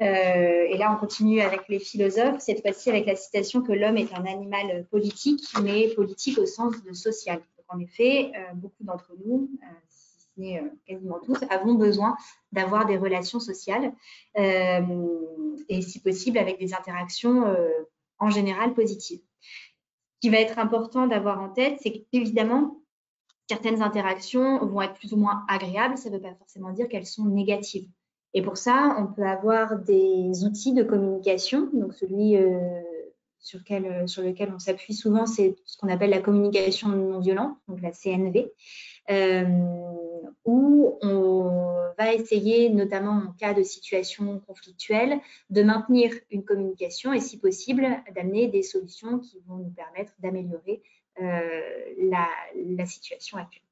Euh, 0.00 0.66
et 0.68 0.76
là, 0.76 0.92
on 0.92 0.98
continue 0.98 1.40
avec 1.42 1.68
les 1.68 1.78
philosophes, 1.78 2.40
cette 2.40 2.62
fois-ci 2.62 2.90
avec 2.90 3.06
la 3.06 3.14
citation 3.14 3.62
que 3.62 3.72
l'homme 3.72 3.98
est 3.98 4.12
un 4.14 4.26
animal 4.26 4.84
politique, 4.90 5.44
mais 5.62 5.88
politique 5.94 6.38
au 6.38 6.46
sens 6.46 6.82
de 6.82 6.92
social. 6.92 7.40
En 7.68 7.78
effet, 7.78 8.32
beaucoup 8.54 8.82
d'entre 8.82 9.12
nous, 9.24 9.48
si 9.90 10.22
ce 10.22 10.40
n'est 10.40 10.60
quasiment 10.86 11.20
tous, 11.20 11.38
avons 11.50 11.74
besoin 11.74 12.16
d'avoir 12.50 12.84
des 12.84 12.96
relations 12.96 13.38
sociales 13.38 13.92
et 14.34 15.82
si 15.82 16.00
possible 16.00 16.38
avec 16.38 16.58
des 16.58 16.74
interactions 16.74 17.44
en 18.20 18.30
général 18.30 18.74
positive. 18.74 19.20
Ce 19.40 20.20
qui 20.20 20.30
va 20.30 20.38
être 20.38 20.58
important 20.58 21.06
d'avoir 21.06 21.40
en 21.40 21.48
tête, 21.48 21.78
c'est 21.82 22.06
qu'évidemment, 22.12 22.80
certaines 23.48 23.82
interactions 23.82 24.64
vont 24.64 24.82
être 24.82 24.94
plus 24.94 25.12
ou 25.12 25.16
moins 25.16 25.42
agréables, 25.48 25.98
ça 25.98 26.10
ne 26.10 26.16
veut 26.16 26.22
pas 26.22 26.34
forcément 26.34 26.72
dire 26.72 26.88
qu'elles 26.88 27.06
sont 27.06 27.24
négatives. 27.24 27.88
Et 28.32 28.42
pour 28.42 28.56
ça, 28.56 28.96
on 28.98 29.12
peut 29.12 29.26
avoir 29.26 29.78
des 29.78 30.44
outils 30.44 30.72
de 30.72 30.84
communication. 30.84 31.68
Donc, 31.72 31.94
celui 31.94 32.36
euh, 32.36 32.60
sur, 33.40 33.58
lequel, 33.58 34.08
sur, 34.08 34.22
lequel, 34.22 34.52
on 34.54 34.58
s'appuie 34.58 34.94
souvent, 34.94 35.26
c'est 35.26 35.56
ce 35.64 35.76
qu'on 35.76 35.88
appelle 35.88 36.10
la 36.10 36.20
communication 36.20 36.90
non 36.90 37.18
violente, 37.18 37.56
donc 37.66 37.80
la 37.82 37.90
CNV. 37.90 38.52
Euh, 39.10 39.44
où 40.44 40.98
on 41.02 41.92
va 41.98 42.14
essayer, 42.14 42.70
notamment 42.70 43.12
en 43.12 43.32
cas 43.32 43.54
de 43.54 43.62
situation 43.62 44.40
conflictuelle, 44.46 45.20
de 45.50 45.62
maintenir 45.62 46.12
une 46.30 46.44
communication 46.44 47.12
et 47.12 47.20
si 47.20 47.38
possible 47.38 47.86
d'amener 48.14 48.48
des 48.48 48.62
solutions 48.62 49.18
qui 49.18 49.40
vont 49.46 49.56
nous 49.56 49.70
permettre 49.70 50.12
d'améliorer 50.20 50.82
la, 51.18 52.28
la 52.54 52.86
situation 52.86 53.36
actuelle. 53.36 53.62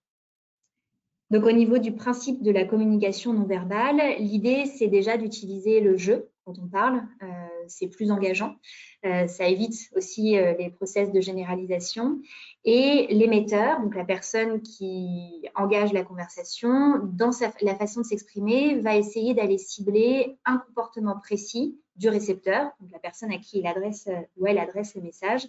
Donc 1.31 1.45
au 1.45 1.53
niveau 1.53 1.79
du 1.79 1.93
principe 1.93 2.43
de 2.43 2.51
la 2.51 2.65
communication 2.65 3.33
non 3.33 3.45
verbale, 3.45 4.01
l'idée 4.19 4.65
c'est 4.67 4.89
déjà 4.89 5.17
d'utiliser 5.17 5.81
le 5.81 5.97
jeu 5.97 6.31
quand 6.49 6.59
on 6.59 6.69
parle, 6.69 7.03
euh, 7.23 7.48
c'est 7.69 7.89
plus 7.89 8.11
engageant. 8.11 8.57
Euh, 9.05 9.27
ça 9.27 9.47
évite 9.47 9.75
aussi 9.95 10.37
euh, 10.37 10.55
les 10.59 10.71
process 10.71 11.13
de 11.13 11.21
généralisation. 11.21 12.21
Et 12.65 13.07
l'émetteur, 13.11 13.81
donc 13.81 13.95
la 13.95 14.05
personne 14.05 14.61
qui 14.61 15.47
engage 15.55 15.93
la 15.93 16.03
conversation, 16.03 16.99
dans 17.05 17.31
la 17.63 17.75
façon 17.77 18.01
de 18.01 18.07
s'exprimer, 18.07 18.77
va 18.81 18.97
essayer 18.97 19.35
d'aller 19.35 19.59
cibler 19.59 20.37
un 20.45 20.59
comportement 20.59 21.19
précis 21.19 21.79
du 21.97 22.09
récepteur, 22.09 22.71
donc 22.81 22.91
la 22.93 22.99
personne 22.99 23.33
à 23.33 23.39
qui 23.39 23.59
il 23.59 23.67
adresse 23.67 24.09
ou 24.37 24.47
elle 24.47 24.59
adresse 24.59 24.95
le 24.95 25.03
message, 25.03 25.47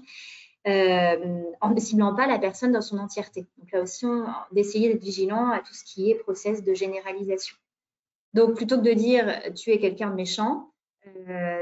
en 0.65 1.69
ne 1.69 1.79
ciblant 1.79 2.15
pas 2.15 2.25
la 2.25 2.39
personne 2.39 2.71
dans 2.71 2.81
son 2.81 2.97
entièreté. 2.97 3.45
Donc 3.57 3.71
là 3.71 3.81
aussi, 3.81 4.07
d'essayer 4.51 4.89
d'être 4.89 5.03
vigilant 5.03 5.49
à 5.49 5.59
tout 5.59 5.73
ce 5.73 5.83
qui 5.83 6.09
est 6.09 6.15
process 6.15 6.63
de 6.63 6.73
généralisation. 6.73 7.55
Donc 8.33 8.55
plutôt 8.55 8.77
que 8.77 8.83
de 8.83 8.93
dire 8.93 9.41
tu 9.55 9.71
es 9.71 9.79
quelqu'un 9.79 10.09
de 10.09 10.15
méchant, 10.15 10.69
euh, 10.69 10.78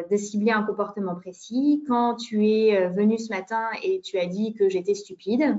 de 0.09 0.17
cibler 0.17 0.51
un 0.51 0.63
comportement 0.63 1.15
précis. 1.15 1.83
Quand 1.87 2.15
tu 2.15 2.47
es 2.47 2.77
euh, 2.77 2.89
venu 2.89 3.17
ce 3.17 3.29
matin 3.29 3.69
et 3.83 4.01
tu 4.01 4.17
as 4.17 4.25
dit 4.25 4.53
que 4.53 4.69
j'étais 4.69 4.95
stupide, 4.95 5.57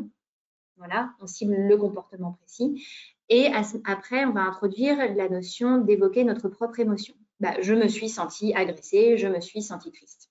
voilà, 0.76 1.10
on 1.20 1.26
cible 1.26 1.54
le 1.54 1.76
comportement 1.76 2.32
précis. 2.32 2.84
Et 3.28 3.48
après, 3.84 4.24
on 4.24 4.32
va 4.32 4.42
introduire 4.42 4.96
la 5.14 5.28
notion 5.28 5.78
d'évoquer 5.78 6.24
notre 6.24 6.48
propre 6.48 6.80
émotion. 6.80 7.14
Bah, 7.40 7.54
je 7.60 7.74
me 7.74 7.88
suis 7.88 8.08
sentie 8.08 8.54
agressée, 8.54 9.18
je 9.18 9.28
me 9.28 9.40
suis 9.40 9.62
sentie 9.62 9.92
triste. 9.92 10.30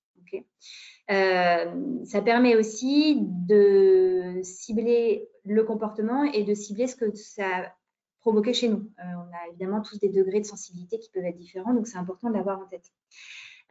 Euh, 1.10 2.04
ça 2.04 2.22
permet 2.22 2.58
aussi 2.58 3.20
de 3.22 4.42
cibler 4.44 5.30
le 5.46 5.64
comportement 5.64 6.24
et 6.26 6.44
de 6.44 6.54
cibler 6.54 6.88
ce 6.88 6.98
que 6.98 7.16
ça 7.16 7.46
a 7.46 7.74
provoqué 8.20 8.54
chez 8.54 8.68
nous. 8.68 8.90
on 8.98 9.34
a 9.34 9.48
évidemment 9.50 9.82
tous 9.82 10.00
des 10.00 10.10
degrés 10.10 10.42
de 10.42 10.46
sensibilité 10.46 11.00
qui 11.00 11.10
peuvent 11.12 11.24
être 11.24 11.38
différents, 11.38 11.74
donc 11.74 11.88
c'est 11.88 11.98
important 11.98 12.30
de 12.30 12.34
l'avoir 12.34 12.60
en 12.60 12.66
tête. 12.66 12.92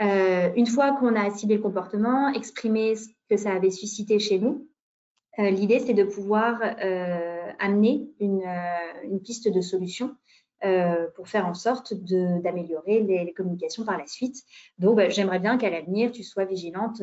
Euh, 0.03 0.51
une 0.57 0.67
fois 0.67 0.93
qu'on 0.93 1.17
a 1.17 1.31
ciblé 1.31 1.57
le 1.57 1.63
comportement, 1.63 2.29
exprimé 2.29 2.97
ce 2.97 3.09
que 3.31 3.37
ça 3.37 3.53
avait 3.53 3.71
suscité 3.71 4.19
chez 4.19 4.39
nous, 4.39 4.69
euh, 5.39 5.51
l'idée 5.51 5.79
c'est 5.81 5.95
de 5.95 6.05
pouvoir 6.05 6.61
euh, 6.63 7.53
amener 7.59 8.09
une, 8.21 8.43
piste 9.25 9.49
de 9.49 9.61
solution 9.61 10.17
pour 11.15 11.29
faire 11.29 11.47
en 11.47 11.55
sorte 11.55 11.95
d'améliorer 11.95 13.01
les, 13.01 13.33
communications 13.33 13.85
par 13.85 13.99
la 13.99 14.07
suite. 14.07 14.43
Donc, 14.79 14.97
bah, 14.97 15.09
j'aimerais 15.09 15.39
bien 15.39 15.59
qu'à 15.59 15.71
l'avenir, 15.71 16.11
tu 16.11 16.25
sois 16.25 16.45
vigilante 16.45 17.03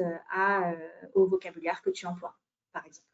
au 1.14 1.28
vocabulaire 1.28 1.82
que 1.82 1.90
tu 1.90 2.06
emploies, 2.06 2.36
par 2.74 2.86
exemple. 2.86 3.13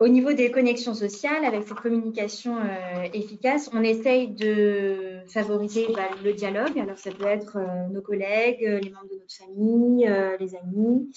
Au 0.00 0.06
niveau 0.06 0.32
des 0.32 0.52
connexions 0.52 0.94
sociales, 0.94 1.44
avec 1.44 1.66
cette 1.66 1.80
communication 1.80 2.58
euh, 2.58 3.08
efficace, 3.12 3.68
on 3.72 3.82
essaye 3.82 4.28
de 4.28 5.18
favoriser 5.26 5.88
bah, 5.92 6.08
le 6.22 6.32
dialogue. 6.34 6.78
Alors, 6.78 6.96
ça 6.98 7.10
peut 7.10 7.26
être 7.26 7.56
euh, 7.56 7.88
nos 7.88 8.00
collègues, 8.00 8.64
euh, 8.64 8.78
les 8.78 8.90
membres 8.90 9.08
de 9.10 9.16
notre 9.18 9.34
famille, 9.34 10.08
les 10.38 10.54
amis. 10.54 11.10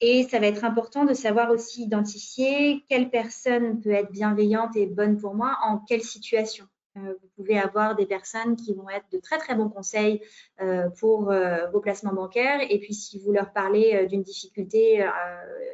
et 0.00 0.22
ça 0.24 0.38
va 0.38 0.46
être 0.46 0.64
important 0.64 1.06
de 1.06 1.14
savoir 1.14 1.50
aussi 1.50 1.84
identifier 1.84 2.84
quelle 2.90 3.08
personne 3.08 3.80
peut 3.80 3.90
être 3.90 4.12
bienveillante 4.12 4.76
et 4.76 4.86
bonne 4.86 5.16
pour 5.16 5.34
moi 5.34 5.56
en 5.64 5.78
quelle 5.78 6.02
situation. 6.02 6.66
Euh, 7.04 7.14
vous 7.20 7.28
pouvez 7.36 7.58
avoir 7.58 7.96
des 7.96 8.06
personnes 8.06 8.56
qui 8.56 8.74
vont 8.74 8.88
être 8.88 9.06
de 9.12 9.18
très 9.18 9.38
très 9.38 9.54
bons 9.54 9.68
conseils 9.68 10.20
euh, 10.60 10.88
pour 10.90 11.30
euh, 11.30 11.66
vos 11.70 11.80
placements 11.80 12.12
bancaires. 12.12 12.60
Et 12.68 12.78
puis 12.78 12.94
si 12.94 13.18
vous 13.18 13.32
leur 13.32 13.52
parlez 13.52 14.06
d'une 14.06 14.22
difficulté 14.22 15.06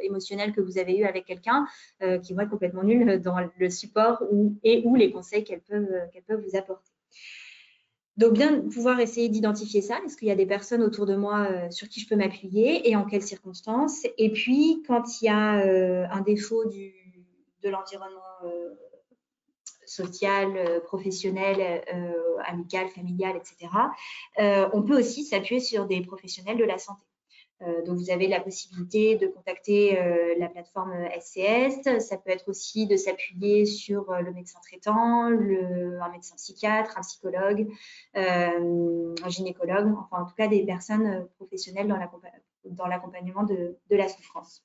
émotionnelle 0.02 0.52
que 0.52 0.60
vous 0.60 0.78
avez 0.78 0.96
eue 0.96 1.04
avec 1.04 1.24
quelqu'un, 1.24 1.66
qui 2.22 2.34
vont 2.34 2.40
être 2.40 2.50
complètement 2.50 2.82
nuls 2.82 3.20
dans 3.20 3.36
le 3.56 3.70
support 3.70 4.22
et 4.62 4.82
ou 4.84 4.94
les 4.94 5.10
conseils 5.10 5.44
qu'elles 5.44 5.62
peuvent, 5.62 5.88
peuvent 6.26 6.42
vous 6.42 6.56
apporter. 6.56 6.90
Donc, 8.16 8.34
bien 8.34 8.60
pouvoir 8.60 9.00
essayer 9.00 9.28
d'identifier 9.28 9.80
ça. 9.80 9.98
Est-ce 10.04 10.16
qu'il 10.16 10.28
y 10.28 10.30
a 10.30 10.36
des 10.36 10.46
personnes 10.46 10.82
autour 10.82 11.06
de 11.06 11.16
moi 11.16 11.70
sur 11.70 11.88
qui 11.88 12.00
je 12.00 12.08
peux 12.08 12.16
m'appuyer 12.16 12.88
et 12.88 12.96
en 12.96 13.04
quelles 13.04 13.22
circonstances? 13.22 14.06
Et 14.18 14.30
puis, 14.30 14.82
quand 14.86 15.20
il 15.20 15.26
y 15.26 15.28
a 15.28 16.12
un 16.12 16.20
défaut 16.20 16.64
du, 16.66 16.94
de 17.62 17.68
l'environnement 17.68 18.20
social, 19.86 20.56
euh, 20.56 20.80
professionnel, 20.80 21.82
euh, 21.92 22.12
amical, 22.44 22.88
familial, 22.88 23.36
etc. 23.36 23.70
Euh, 24.38 24.68
on 24.72 24.82
peut 24.82 24.98
aussi 24.98 25.24
s'appuyer 25.24 25.60
sur 25.60 25.86
des 25.86 26.00
professionnels 26.02 26.58
de 26.58 26.64
la 26.64 26.78
santé. 26.78 27.02
donc, 27.86 27.96
vous 27.96 28.10
avez 28.10 28.26
la 28.28 28.40
possibilité 28.40 29.16
de 29.16 29.26
contacter 29.26 29.96
la 30.38 30.48
plateforme 30.48 30.92
SCS. 31.18 31.98
Ça 32.00 32.18
peut 32.18 32.30
être 32.30 32.48
aussi 32.48 32.86
de 32.86 32.96
s'appuyer 32.96 33.64
sur 33.64 34.12
le 34.12 34.32
médecin 34.32 34.58
traitant, 34.60 35.22
un 35.24 36.10
médecin 36.10 36.34
psychiatre, 36.36 36.98
un 36.98 37.00
psychologue, 37.00 37.66
un 38.14 39.28
gynécologue, 39.28 39.94
enfin, 39.98 40.22
en 40.22 40.26
tout 40.26 40.34
cas, 40.34 40.48
des 40.48 40.66
personnes 40.66 41.26
professionnelles 41.36 41.88
dans 42.64 42.86
l'accompagnement 42.86 43.44
de 43.44 43.96
la 43.96 44.08
souffrance. 44.08 44.62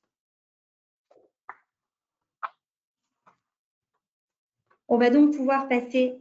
On 4.92 4.98
va 4.98 5.12
donc 5.12 5.36
pouvoir 5.36 5.68
passer 5.68 6.16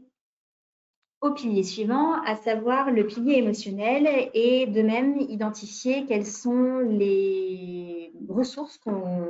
au 1.23 1.33
pilier 1.33 1.65
suivant, 1.65 2.21
à 2.23 2.37
savoir 2.37 2.91
le 2.91 3.07
pilier 3.07 3.39
émotionnel 3.39 4.31
et 4.35 4.67
de 4.67 4.83
même 4.83 5.19
identifier 5.19 6.05
quelles 6.07 6.27
sont 6.27 6.79
les 6.81 8.13
ressources 8.29 8.77
qu'on 8.77 9.25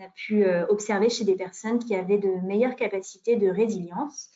a 0.00 0.08
pu 0.16 0.44
euh, 0.44 0.66
observer 0.68 1.10
chez 1.10 1.24
des 1.24 1.36
personnes 1.36 1.78
qui 1.78 1.94
avaient 1.94 2.18
de 2.18 2.46
meilleures 2.46 2.74
capacités 2.74 3.36
de 3.36 3.48
résilience. 3.48 4.30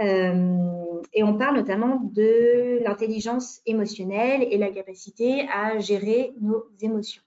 Euh, 0.00 1.00
et 1.12 1.22
on 1.22 1.38
parle 1.38 1.56
notamment 1.56 2.00
de 2.12 2.82
l'intelligence 2.82 3.60
émotionnelle 3.66 4.42
et 4.50 4.58
la 4.58 4.70
capacité 4.70 5.46
à 5.48 5.78
gérer 5.78 6.34
nos 6.40 6.64
émotions. 6.80 7.22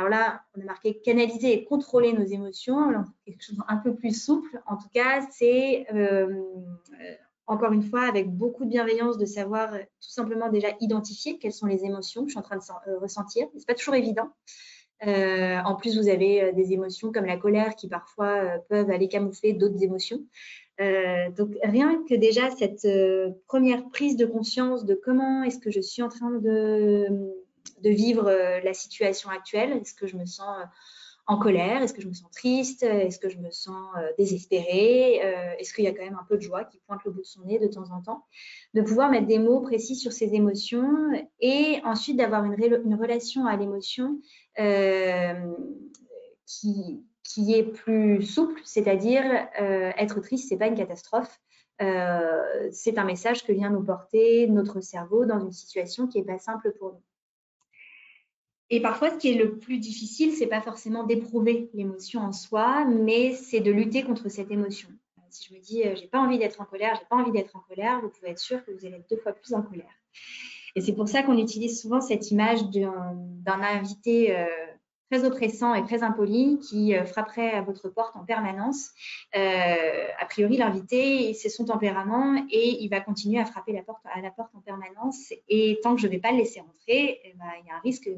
Alors 0.00 0.08
là, 0.08 0.40
on 0.56 0.62
a 0.62 0.64
marqué 0.64 0.98
canaliser 0.98 1.52
et 1.52 1.64
contrôler 1.64 2.14
nos 2.14 2.24
émotions, 2.24 2.90
quelque 3.26 3.44
chose 3.44 3.58
un 3.68 3.76
peu 3.76 3.94
plus 3.94 4.18
souple. 4.18 4.62
En 4.66 4.78
tout 4.78 4.88
cas, 4.94 5.20
c'est 5.30 5.86
euh, 5.92 6.42
encore 7.46 7.72
une 7.72 7.82
fois 7.82 8.08
avec 8.08 8.30
beaucoup 8.30 8.64
de 8.64 8.70
bienveillance 8.70 9.18
de 9.18 9.26
savoir 9.26 9.72
tout 9.74 10.08
simplement 10.08 10.48
déjà 10.48 10.68
identifier 10.80 11.36
quelles 11.36 11.52
sont 11.52 11.66
les 11.66 11.84
émotions 11.84 12.22
que 12.22 12.28
je 12.28 12.32
suis 12.32 12.38
en 12.38 12.42
train 12.42 12.56
de 12.56 12.62
euh, 12.88 12.98
ressentir. 12.98 13.46
Ce 13.52 13.58
n'est 13.58 13.64
pas 13.66 13.74
toujours 13.74 13.94
évident. 13.94 14.30
Euh, 15.06 15.58
en 15.66 15.76
plus, 15.76 15.98
vous 15.98 16.08
avez 16.08 16.50
des 16.54 16.72
émotions 16.72 17.12
comme 17.12 17.26
la 17.26 17.36
colère 17.36 17.76
qui 17.76 17.86
parfois 17.86 18.58
peuvent 18.70 18.88
aller 18.88 19.08
camoufler 19.08 19.52
d'autres 19.52 19.82
émotions. 19.82 20.24
donc, 21.36 21.58
rien 21.62 22.02
que 22.08 22.14
déjà 22.14 22.48
cette 22.52 22.88
première 23.46 23.86
prise 23.90 24.16
de 24.16 24.24
conscience 24.24 24.86
de 24.86 24.94
comment 24.94 25.42
est-ce 25.42 25.58
que 25.58 25.70
je 25.70 25.80
suis 25.82 26.00
en 26.00 26.08
train 26.08 26.30
de 26.30 27.34
de 27.82 27.90
vivre 27.90 28.26
euh, 28.26 28.60
la 28.60 28.74
situation 28.74 29.30
actuelle. 29.30 29.72
Est-ce 29.72 29.94
que 29.94 30.06
je 30.06 30.16
me 30.16 30.26
sens 30.26 30.58
euh, 30.60 30.64
en 31.26 31.38
colère? 31.38 31.82
Est-ce 31.82 31.94
que 31.94 32.02
je 32.02 32.08
me 32.08 32.12
sens 32.12 32.30
triste? 32.30 32.82
Est-ce 32.82 33.18
que 33.18 33.28
je 33.28 33.38
me 33.38 33.50
sens 33.50 33.86
euh, 33.96 34.08
désespérée? 34.18 35.16
Est-ce 35.58 35.72
qu'il 35.72 35.84
y 35.84 35.88
a 35.88 35.92
quand 35.92 36.04
même 36.04 36.18
un 36.20 36.26
peu 36.28 36.36
de 36.36 36.42
joie 36.42 36.64
qui 36.64 36.78
pointe 36.86 37.04
le 37.04 37.12
bout 37.12 37.20
de 37.20 37.26
son 37.26 37.42
nez 37.42 37.58
de 37.58 37.68
temps 37.68 37.90
en 37.92 38.02
temps? 38.02 38.24
De 38.74 38.82
pouvoir 38.82 39.10
mettre 39.10 39.26
des 39.26 39.38
mots 39.38 39.60
précis 39.60 39.96
sur 39.96 40.12
ces 40.12 40.34
émotions 40.34 41.10
et 41.40 41.80
ensuite 41.84 42.16
d'avoir 42.16 42.44
une, 42.44 42.54
relation 42.94 43.46
à 43.46 43.56
l'émotion 43.56 44.20
qui, 46.46 47.04
qui 47.22 47.54
est 47.54 47.64
plus 47.64 48.22
souple, 48.22 48.60
c'est-à-dire 48.64 49.22
être 49.54 50.20
triste, 50.20 50.48
c'est 50.48 50.58
pas 50.58 50.66
une 50.66 50.74
catastrophe. 50.74 51.40
c'est 51.78 52.98
un 52.98 53.04
message 53.04 53.44
que 53.44 53.52
vient 53.52 53.70
nous 53.70 53.84
porter 53.84 54.48
notre 54.48 54.80
cerveau 54.80 55.26
dans 55.26 55.38
une 55.38 55.52
situation 55.52 56.08
qui 56.08 56.18
n'est 56.18 56.24
pas 56.24 56.38
simple 56.38 56.72
pour 56.78 56.94
nous. 56.94 57.02
Et 58.70 58.80
parfois, 58.80 59.10
ce 59.10 59.16
qui 59.16 59.30
est 59.32 59.34
le 59.34 59.58
plus 59.58 59.78
difficile, 59.78 60.32
c'est 60.32 60.46
pas 60.46 60.60
forcément 60.60 61.02
d'éprouver 61.02 61.68
l'émotion 61.74 62.20
en 62.20 62.32
soi, 62.32 62.84
mais 62.84 63.34
c'est 63.34 63.58
de 63.58 63.72
lutter 63.72 64.04
contre 64.04 64.28
cette 64.28 64.52
émotion. 64.52 64.88
Euh, 65.18 65.22
si 65.30 65.48
je 65.48 65.54
me 65.54 65.60
dis, 65.60 65.82
euh, 65.82 65.96
j'ai 65.96 66.06
pas 66.06 66.20
envie 66.20 66.38
d'être 66.38 66.60
en 66.60 66.64
colère, 66.64 66.94
j'ai 66.94 67.06
pas 67.10 67.16
envie 67.16 67.32
d'être 67.32 67.56
en 67.56 67.60
colère, 67.68 68.00
vous 68.00 68.10
pouvez 68.10 68.30
être 68.30 68.38
sûr 68.38 68.64
que 68.64 68.70
vous 68.70 68.86
allez 68.86 68.96
être 68.96 69.10
deux 69.10 69.16
fois 69.16 69.32
plus 69.32 69.54
en 69.54 69.62
colère. 69.62 69.90
Et 70.76 70.80
c'est 70.80 70.92
pour 70.92 71.08
ça 71.08 71.24
qu'on 71.24 71.36
utilise 71.36 71.80
souvent 71.80 72.00
cette 72.00 72.30
image 72.30 72.62
d'un 72.70 73.60
invité 73.60 74.36
euh, 74.36 74.46
très 75.10 75.24
oppressant 75.24 75.74
et 75.74 75.82
très 75.82 76.04
impoli 76.04 76.60
qui 76.60 76.94
frapperait 77.06 77.50
à 77.50 77.62
votre 77.62 77.88
porte 77.88 78.14
en 78.14 78.24
permanence. 78.24 78.90
a 79.34 80.26
priori, 80.26 80.56
l'invité, 80.56 81.34
c'est 81.34 81.48
son 81.48 81.64
tempérament 81.64 82.46
et 82.52 82.80
il 82.80 82.88
va 82.88 83.00
continuer 83.00 83.40
à 83.40 83.44
frapper 83.44 83.72
porte, 83.84 84.04
à 84.14 84.20
la 84.20 84.30
porte 84.30 84.54
en 84.54 84.60
permanence. 84.60 85.32
Et 85.48 85.80
tant 85.82 85.96
que 85.96 86.00
je 86.00 86.06
ne 86.06 86.12
vais 86.12 86.20
pas 86.20 86.30
le 86.30 86.38
laisser 86.38 86.60
rentrer, 86.60 87.18
eh 87.24 87.34
ben, 87.36 87.50
il 87.60 87.66
y 87.66 87.70
a 87.72 87.74
un 87.74 87.80
risque 87.80 88.08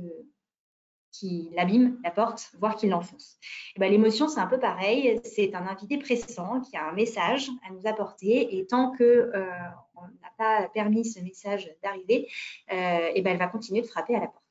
qui 1.12 1.50
l'abîme, 1.54 1.98
la 2.02 2.10
porte, 2.10 2.50
voire 2.58 2.76
qui 2.76 2.88
l'enfonce. 2.88 3.38
Ben, 3.76 3.90
l'émotion, 3.90 4.28
c'est 4.28 4.40
un 4.40 4.46
peu 4.46 4.58
pareil. 4.58 5.20
C'est 5.24 5.54
un 5.54 5.66
invité 5.66 5.98
pressant 5.98 6.60
qui 6.60 6.76
a 6.76 6.88
un 6.88 6.92
message 6.92 7.50
à 7.68 7.72
nous 7.72 7.86
apporter. 7.86 8.58
Et 8.58 8.66
tant 8.66 8.90
qu'on 8.90 9.04
euh, 9.04 9.30
n'a 9.36 10.32
pas 10.38 10.68
permis 10.70 11.04
ce 11.04 11.20
message 11.20 11.70
d'arriver, 11.82 12.28
euh, 12.72 13.10
et 13.14 13.22
ben, 13.22 13.32
elle 13.32 13.38
va 13.38 13.48
continuer 13.48 13.82
de 13.82 13.86
frapper 13.86 14.16
à 14.16 14.20
la 14.20 14.26
porte. 14.26 14.42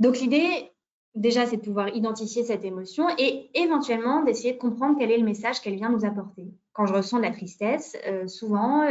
Donc 0.00 0.18
l'idée, 0.18 0.70
déjà, 1.14 1.46
c'est 1.46 1.58
de 1.58 1.62
pouvoir 1.62 1.88
identifier 1.88 2.44
cette 2.44 2.64
émotion 2.64 3.08
et 3.18 3.50
éventuellement 3.54 4.22
d'essayer 4.22 4.54
de 4.54 4.58
comprendre 4.58 4.96
quel 4.98 5.10
est 5.10 5.18
le 5.18 5.24
message 5.24 5.60
qu'elle 5.60 5.76
vient 5.76 5.90
nous 5.90 6.04
apporter. 6.04 6.46
Quand 6.72 6.86
je 6.86 6.94
ressens 6.94 7.18
de 7.18 7.22
la 7.22 7.32
tristesse, 7.32 7.96
euh, 8.06 8.26
souvent, 8.26 8.88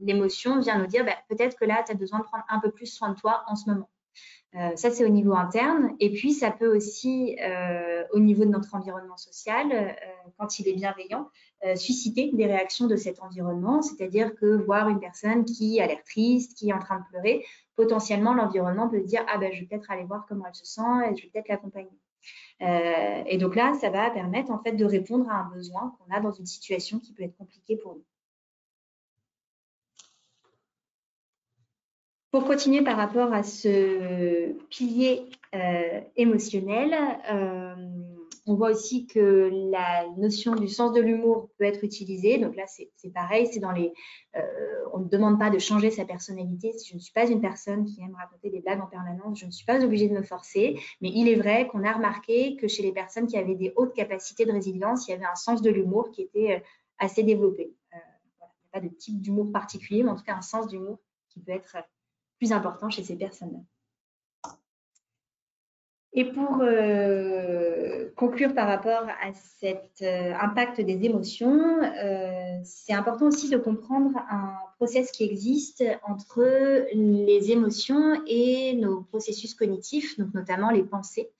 l'émotion 0.00 0.60
vient 0.60 0.78
nous 0.78 0.86
dire 0.86 1.04
bah, 1.04 1.16
peut-être 1.28 1.56
que 1.56 1.64
là, 1.64 1.82
tu 1.86 1.92
as 1.92 1.94
besoin 1.94 2.18
de 2.18 2.24
prendre 2.24 2.44
un 2.48 2.60
peu 2.60 2.70
plus 2.70 2.86
soin 2.86 3.10
de 3.10 3.14
toi 3.18 3.44
en 3.46 3.54
ce 3.54 3.70
moment. 3.70 3.88
Euh, 4.54 4.76
ça, 4.76 4.90
c'est 4.90 5.04
au 5.04 5.08
niveau 5.08 5.34
interne. 5.34 5.94
Et 5.98 6.10
puis, 6.10 6.32
ça 6.32 6.50
peut 6.50 6.76
aussi, 6.76 7.36
euh, 7.40 8.04
au 8.12 8.20
niveau 8.20 8.44
de 8.44 8.50
notre 8.50 8.74
environnement 8.74 9.16
social, 9.16 9.72
euh, 9.72 9.92
quand 10.38 10.58
il 10.58 10.68
est 10.68 10.74
bienveillant, 10.74 11.28
susciter 11.76 12.32
des 12.32 12.46
réactions 12.46 12.88
de 12.88 12.96
cet 12.96 13.22
environnement. 13.22 13.82
C'est-à-dire 13.82 14.34
que 14.34 14.56
voir 14.64 14.88
une 14.88 14.98
personne 14.98 15.44
qui 15.44 15.80
a 15.80 15.86
l'air 15.86 16.02
triste, 16.02 16.58
qui 16.58 16.70
est 16.70 16.72
en 16.72 16.80
train 16.80 16.98
de 16.98 17.04
pleurer, 17.08 17.44
potentiellement, 17.76 18.34
l'environnement 18.34 18.88
peut 18.88 19.00
dire 19.00 19.24
Ah 19.28 19.38
ben, 19.38 19.52
je 19.52 19.60
vais 19.60 19.66
peut-être 19.66 19.88
aller 19.88 20.02
voir 20.02 20.26
comment 20.28 20.44
elle 20.46 20.56
se 20.56 20.66
sent 20.66 20.82
et 21.08 21.16
je 21.16 21.22
vais 21.22 21.30
peut-être 21.32 21.48
l'accompagner. 21.48 21.96
et 22.60 23.38
donc 23.38 23.54
là, 23.54 23.74
ça 23.80 23.90
va 23.90 24.10
permettre 24.10 24.50
en 24.50 24.60
fait 24.60 24.72
de 24.72 24.84
répondre 24.84 25.30
à 25.30 25.34
un 25.34 25.50
besoin 25.50 25.94
qu'on 25.96 26.12
a 26.12 26.18
dans 26.18 26.32
une 26.32 26.46
situation 26.46 26.98
qui 26.98 27.12
peut 27.12 27.22
être 27.22 27.36
compliquée 27.36 27.76
pour 27.76 27.94
nous. 27.94 28.04
Pour 32.32 32.46
continuer 32.46 32.80
par 32.80 32.96
rapport 32.96 33.34
à 33.34 33.42
ce 33.42 34.52
pilier 34.70 35.28
euh, 35.54 36.00
émotionnel, 36.16 36.94
euh, 37.30 37.74
on 38.46 38.54
voit 38.54 38.70
aussi 38.70 39.06
que 39.06 39.50
la 39.70 40.08
notion 40.16 40.54
du 40.54 40.66
sens 40.66 40.94
de 40.94 41.02
l'humour 41.02 41.50
peut 41.58 41.64
être 41.64 41.84
utilisée. 41.84 42.38
Donc 42.38 42.56
là, 42.56 42.64
c'est 42.66 43.12
pareil, 43.12 43.50
c'est 43.52 43.60
dans 43.60 43.70
les. 43.70 43.92
Euh, 44.34 44.40
on 44.94 45.00
ne 45.00 45.08
demande 45.10 45.38
pas 45.38 45.50
de 45.50 45.58
changer 45.58 45.90
sa 45.90 46.06
personnalité. 46.06 46.72
Si 46.72 46.88
je 46.88 46.94
ne 46.94 47.00
suis 47.00 47.12
pas 47.12 47.28
une 47.28 47.42
personne 47.42 47.84
qui 47.84 48.00
aime 48.00 48.14
raconter 48.14 48.48
des 48.48 48.60
blagues 48.60 48.80
en 48.80 48.86
permanence, 48.86 49.38
je 49.38 49.44
ne 49.44 49.50
suis 49.50 49.66
pas 49.66 49.84
obligée 49.84 50.08
de 50.08 50.14
me 50.14 50.22
forcer. 50.22 50.80
Mais 51.02 51.10
il 51.14 51.28
est 51.28 51.36
vrai 51.36 51.68
qu'on 51.68 51.84
a 51.84 51.92
remarqué 51.92 52.56
que 52.56 52.66
chez 52.66 52.82
les 52.82 52.92
personnes 52.92 53.26
qui 53.26 53.36
avaient 53.36 53.56
des 53.56 53.74
hautes 53.76 53.92
capacités 53.92 54.46
de 54.46 54.52
résilience, 54.52 55.06
il 55.06 55.10
y 55.10 55.14
avait 55.14 55.26
un 55.26 55.34
sens 55.34 55.60
de 55.60 55.68
l'humour 55.68 56.10
qui 56.10 56.22
était 56.22 56.62
assez 56.98 57.24
développé. 57.24 57.74
il 57.92 57.98
n'y 57.98 58.46
a 58.46 58.48
pas 58.72 58.80
de 58.80 58.88
type 58.88 59.20
d'humour 59.20 59.52
particulier, 59.52 60.02
mais 60.02 60.12
en 60.12 60.16
tout 60.16 60.24
cas 60.24 60.34
un 60.34 60.40
sens 60.40 60.66
d'humour 60.66 60.98
qui 61.28 61.38
peut 61.40 61.52
être 61.52 61.76
important 62.50 62.90
chez 62.90 63.04
ces 63.04 63.14
personnes-là. 63.14 63.60
Et 66.14 66.26
pour 66.26 66.58
euh, 66.60 68.10
conclure 68.16 68.54
par 68.54 68.68
rapport 68.68 69.08
à 69.22 69.32
cet 69.32 70.02
euh, 70.02 70.34
impact 70.38 70.78
des 70.82 71.06
émotions, 71.06 71.82
euh, 71.82 72.60
c'est 72.64 72.92
important 72.92 73.28
aussi 73.28 73.48
de 73.48 73.56
comprendre 73.56 74.18
un 74.30 74.52
process 74.76 75.10
qui 75.10 75.24
existe 75.24 75.82
entre 76.06 76.42
les 76.92 77.50
émotions 77.50 78.20
et 78.26 78.74
nos 78.74 79.02
processus 79.02 79.54
cognitifs, 79.54 80.18
donc 80.18 80.34
notamment 80.34 80.70
les 80.70 80.82
pensées. 80.82 81.30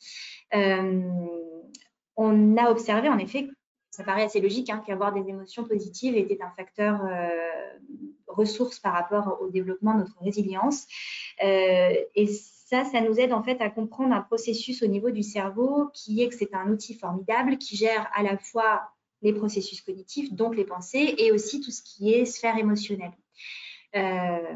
on 2.16 2.56
a 2.56 2.70
observé 2.70 3.08
en 3.08 3.18
effet 3.18 3.48
ça 3.90 4.04
paraît 4.04 4.24
assez 4.24 4.40
logique 4.40 4.70
hein, 4.70 4.82
qu'avoir 4.86 5.12
des 5.12 5.28
émotions 5.28 5.64
positives 5.64 6.16
était 6.16 6.40
un 6.40 6.50
facteur 6.56 7.02
euh, 8.32 8.34
ressource 8.34 8.78
par 8.78 8.92
rapport 8.92 9.38
au 9.40 9.48
développement 9.48 9.94
de 9.94 10.00
notre 10.00 10.18
résilience. 10.20 10.86
Euh, 11.42 11.94
et 12.14 12.26
ça, 12.26 12.84
ça 12.84 13.00
nous 13.00 13.18
aide 13.18 13.32
en 13.32 13.42
fait 13.42 13.60
à 13.60 13.70
comprendre 13.70 14.14
un 14.14 14.22
processus 14.22 14.82
au 14.82 14.86
niveau 14.86 15.10
du 15.10 15.22
cerveau 15.22 15.88
qui 15.92 16.22
est 16.22 16.28
que 16.28 16.34
c'est 16.34 16.54
un 16.54 16.70
outil 16.70 16.94
formidable 16.94 17.58
qui 17.58 17.76
gère 17.76 18.10
à 18.14 18.22
la 18.22 18.38
fois 18.38 18.82
les 19.22 19.32
processus 19.32 19.80
cognitifs, 19.80 20.32
donc 20.32 20.56
les 20.56 20.64
pensées, 20.64 21.14
et 21.18 21.32
aussi 21.32 21.60
tout 21.60 21.70
ce 21.70 21.82
qui 21.82 22.12
est 22.12 22.24
sphère 22.24 22.58
émotionnelle. 22.58 23.12
Euh, 23.94 24.54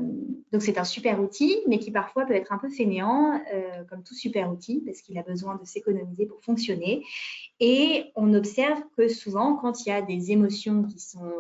donc 0.51 0.63
c'est 0.63 0.79
un 0.79 0.85
super 0.85 1.21
outil, 1.21 1.59
mais 1.69 1.79
qui 1.79 1.91
parfois 1.91 2.25
peut 2.25 2.35
être 2.35 2.53
un 2.53 2.59
peu 2.59 2.69
fainéant, 2.69 3.39
euh, 3.53 3.85
comme 3.85 4.03
tout 4.03 4.15
super 4.15 4.51
outil, 4.51 4.83
parce 4.85 5.03
qu'il 5.03 5.19
a 5.19 5.23
besoin 5.23 5.57
de 5.57 5.65
s'économiser 5.65 6.27
pour 6.27 6.43
fonctionner. 6.43 7.05
Et 7.61 8.07
on 8.15 8.33
observe 8.35 8.81
que 8.97 9.09
souvent, 9.09 9.57
quand 9.57 9.85
il 9.85 9.91
y 9.91 9.93
a 9.93 10.03
des 10.03 10.33
émotions 10.33 10.85
qui 10.85 10.99
sont 10.99 11.33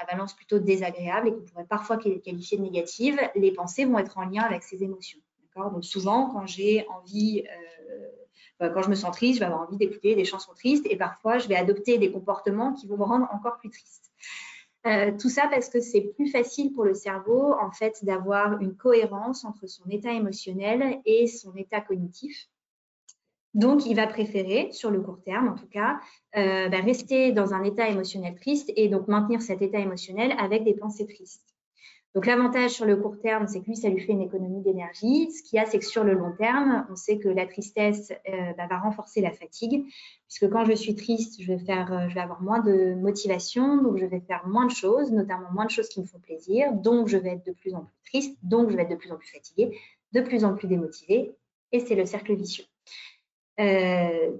à, 0.00 0.06
valence 0.10 0.34
plutôt 0.34 0.58
désagréable 0.58 1.28
et 1.28 1.32
qu'on 1.32 1.42
pourrait 1.42 1.66
parfois 1.66 1.96
qualifier 1.96 2.58
de 2.58 2.62
négatives, 2.62 3.18
les 3.34 3.52
pensées 3.52 3.84
vont 3.84 3.98
être 3.98 4.18
en 4.18 4.24
lien 4.24 4.42
avec 4.42 4.62
ces 4.62 4.82
émotions. 4.82 5.20
Donc 5.56 5.84
souvent, 5.84 6.30
quand 6.30 6.46
j'ai 6.46 6.86
envie 6.88 7.44
euh, 8.62 8.68
quand 8.68 8.82
je 8.82 8.90
me 8.90 8.94
sens 8.94 9.14
triste, 9.16 9.34
je 9.36 9.40
vais 9.40 9.46
avoir 9.46 9.62
envie 9.62 9.76
d'écouter 9.76 10.14
des 10.14 10.24
chansons 10.24 10.52
tristes 10.54 10.86
et 10.88 10.96
parfois 10.96 11.38
je 11.38 11.48
vais 11.48 11.56
adopter 11.56 11.98
des 11.98 12.12
comportements 12.12 12.72
qui 12.74 12.86
vont 12.86 12.96
me 12.96 13.04
rendre 13.04 13.28
encore 13.32 13.58
plus 13.58 13.70
triste. 13.70 14.12
Euh, 14.86 15.12
tout 15.18 15.28
ça 15.28 15.48
parce 15.50 15.68
que 15.68 15.80
c'est 15.80 16.00
plus 16.00 16.30
facile 16.30 16.72
pour 16.72 16.84
le 16.84 16.94
cerveau 16.94 17.54
en 17.60 17.70
fait 17.70 18.02
d'avoir 18.04 18.60
une 18.60 18.74
cohérence 18.76 19.44
entre 19.44 19.66
son 19.66 19.84
état 19.90 20.12
émotionnel 20.12 21.00
et 21.04 21.26
son 21.26 21.54
état 21.56 21.80
cognitif. 21.80 22.48
Donc, 23.54 23.84
il 23.86 23.96
va 23.96 24.06
préférer, 24.06 24.68
sur 24.72 24.90
le 24.90 25.00
court 25.00 25.20
terme 25.24 25.48
en 25.48 25.54
tout 25.54 25.66
cas, 25.66 25.98
euh, 26.36 26.68
bah, 26.68 26.80
rester 26.80 27.32
dans 27.32 27.52
un 27.52 27.64
état 27.64 27.88
émotionnel 27.88 28.36
triste 28.36 28.72
et 28.76 28.88
donc 28.88 29.08
maintenir 29.08 29.42
cet 29.42 29.60
état 29.60 29.78
émotionnel 29.78 30.34
avec 30.38 30.64
des 30.64 30.74
pensées 30.74 31.06
tristes. 31.06 31.50
Donc 32.14 32.26
l'avantage 32.26 32.72
sur 32.72 32.86
le 32.86 32.96
court 32.96 33.20
terme, 33.20 33.46
c'est 33.46 33.60
que 33.60 33.66
lui, 33.66 33.76
ça 33.76 33.88
lui 33.88 34.00
fait 34.00 34.12
une 34.12 34.20
économie 34.20 34.62
d'énergie. 34.62 35.30
Ce 35.30 35.44
qu'il 35.44 35.58
y 35.58 35.60
a, 35.60 35.66
c'est 35.66 35.78
que 35.78 35.84
sur 35.84 36.02
le 36.02 36.14
long 36.14 36.32
terme, 36.36 36.84
on 36.90 36.96
sait 36.96 37.18
que 37.18 37.28
la 37.28 37.46
tristesse 37.46 38.12
euh, 38.28 38.52
bah, 38.58 38.66
va 38.68 38.78
renforcer 38.80 39.20
la 39.20 39.30
fatigue, 39.30 39.84
puisque 40.26 40.50
quand 40.50 40.64
je 40.64 40.72
suis 40.72 40.96
triste, 40.96 41.40
je 41.40 41.52
vais, 41.52 41.58
faire, 41.60 41.92
euh, 41.92 42.08
je 42.08 42.14
vais 42.14 42.20
avoir 42.20 42.42
moins 42.42 42.58
de 42.60 42.94
motivation, 42.94 43.80
donc 43.80 43.96
je 43.98 44.06
vais 44.06 44.20
faire 44.20 44.44
moins 44.48 44.66
de 44.66 44.72
choses, 44.72 45.12
notamment 45.12 45.52
moins 45.52 45.66
de 45.66 45.70
choses 45.70 45.88
qui 45.88 46.00
me 46.00 46.06
font 46.06 46.18
plaisir, 46.18 46.72
donc 46.72 47.06
je 47.06 47.16
vais 47.16 47.30
être 47.30 47.46
de 47.46 47.52
plus 47.52 47.74
en 47.74 47.82
plus 47.82 47.96
triste, 48.04 48.36
donc 48.42 48.70
je 48.70 48.76
vais 48.76 48.82
être 48.82 48.90
de 48.90 48.96
plus 48.96 49.12
en 49.12 49.16
plus 49.16 49.30
fatiguée, 49.30 49.78
de 50.12 50.20
plus 50.20 50.44
en 50.44 50.54
plus 50.56 50.66
démotivée, 50.66 51.32
et 51.70 51.78
c'est 51.78 51.94
le 51.94 52.06
cercle 52.06 52.34
vicieux. 52.34 52.64
Euh, 53.60 54.32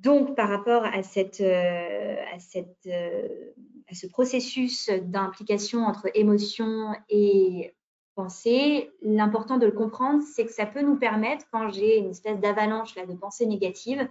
donc, 0.00 0.34
par 0.36 0.50
rapport 0.50 0.84
à, 0.84 1.02
cette, 1.02 1.40
à, 1.40 2.38
cette, 2.38 2.86
à 2.86 3.94
ce 3.94 4.06
processus 4.06 4.90
d'implication 4.90 5.84
entre 5.84 6.10
émotion 6.14 6.92
et 7.08 7.74
pensée, 8.14 8.90
l'important 9.02 9.56
de 9.56 9.66
le 9.66 9.72
comprendre, 9.72 10.22
c'est 10.22 10.44
que 10.44 10.52
ça 10.52 10.66
peut 10.66 10.82
nous 10.82 10.96
permettre, 10.96 11.46
quand 11.50 11.70
j'ai 11.70 11.98
une 11.98 12.10
espèce 12.10 12.38
d'avalanche 12.38 12.94
de 12.94 13.14
pensées 13.14 13.46
négatives, 13.46 14.06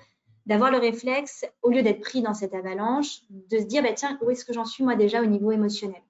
d'avoir 0.45 0.71
le 0.71 0.77
réflexe, 0.77 1.45
au 1.61 1.69
lieu 1.69 1.83
d'être 1.83 2.01
pris 2.01 2.21
dans 2.21 2.33
cette 2.33 2.53
avalanche, 2.53 3.21
de 3.29 3.59
se 3.59 3.63
dire, 3.63 3.81
bah, 3.81 3.93
tiens, 3.93 4.17
où 4.21 4.29
est-ce 4.29 4.45
que 4.45 4.53
j'en 4.53 4.65
suis 4.65 4.83
moi 4.83 4.95
déjà 4.95 5.21
au 5.21 5.25
niveau 5.25 5.51
émotionnel? 5.51 6.01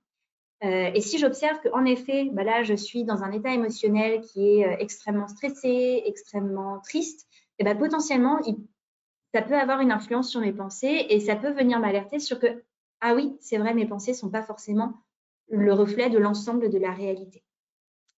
Euh, 0.63 0.91
Et 0.93 1.01
si 1.01 1.17
j'observe 1.19 1.59
qu'en 1.61 1.85
effet, 1.85 2.29
bah, 2.31 2.43
là, 2.43 2.63
je 2.63 2.73
suis 2.73 3.03
dans 3.03 3.21
un 3.23 3.31
état 3.31 3.53
émotionnel 3.53 4.21
qui 4.21 4.59
est 4.59 4.65
euh, 4.65 4.75
extrêmement 4.79 5.27
stressé, 5.27 6.03
extrêmement 6.05 6.79
triste, 6.79 7.27
et 7.63 7.65
bah, 7.65 7.75
potentiellement, 7.75 8.39
ça 9.33 9.41
peut 9.41 9.57
avoir 9.57 9.79
une 9.79 9.93
influence 9.93 10.29
sur 10.29 10.41
mes 10.41 10.51
pensées 10.51 11.05
et 11.09 11.21
ça 11.21 11.37
peut 11.37 11.53
venir 11.53 11.79
m'alerter 11.79 12.19
sur 12.19 12.39
que 12.39 12.61
ah 12.99 13.15
oui, 13.15 13.37
c'est 13.39 13.57
vrai, 13.57 13.73
mes 13.73 13.85
pensées 13.85 14.11
ne 14.11 14.17
sont 14.17 14.29
pas 14.29 14.43
forcément 14.43 14.95
le 15.49 15.71
reflet 15.71 16.09
de 16.09 16.17
l'ensemble 16.17 16.69
de 16.69 16.77
la 16.77 16.91
réalité. 16.91 17.41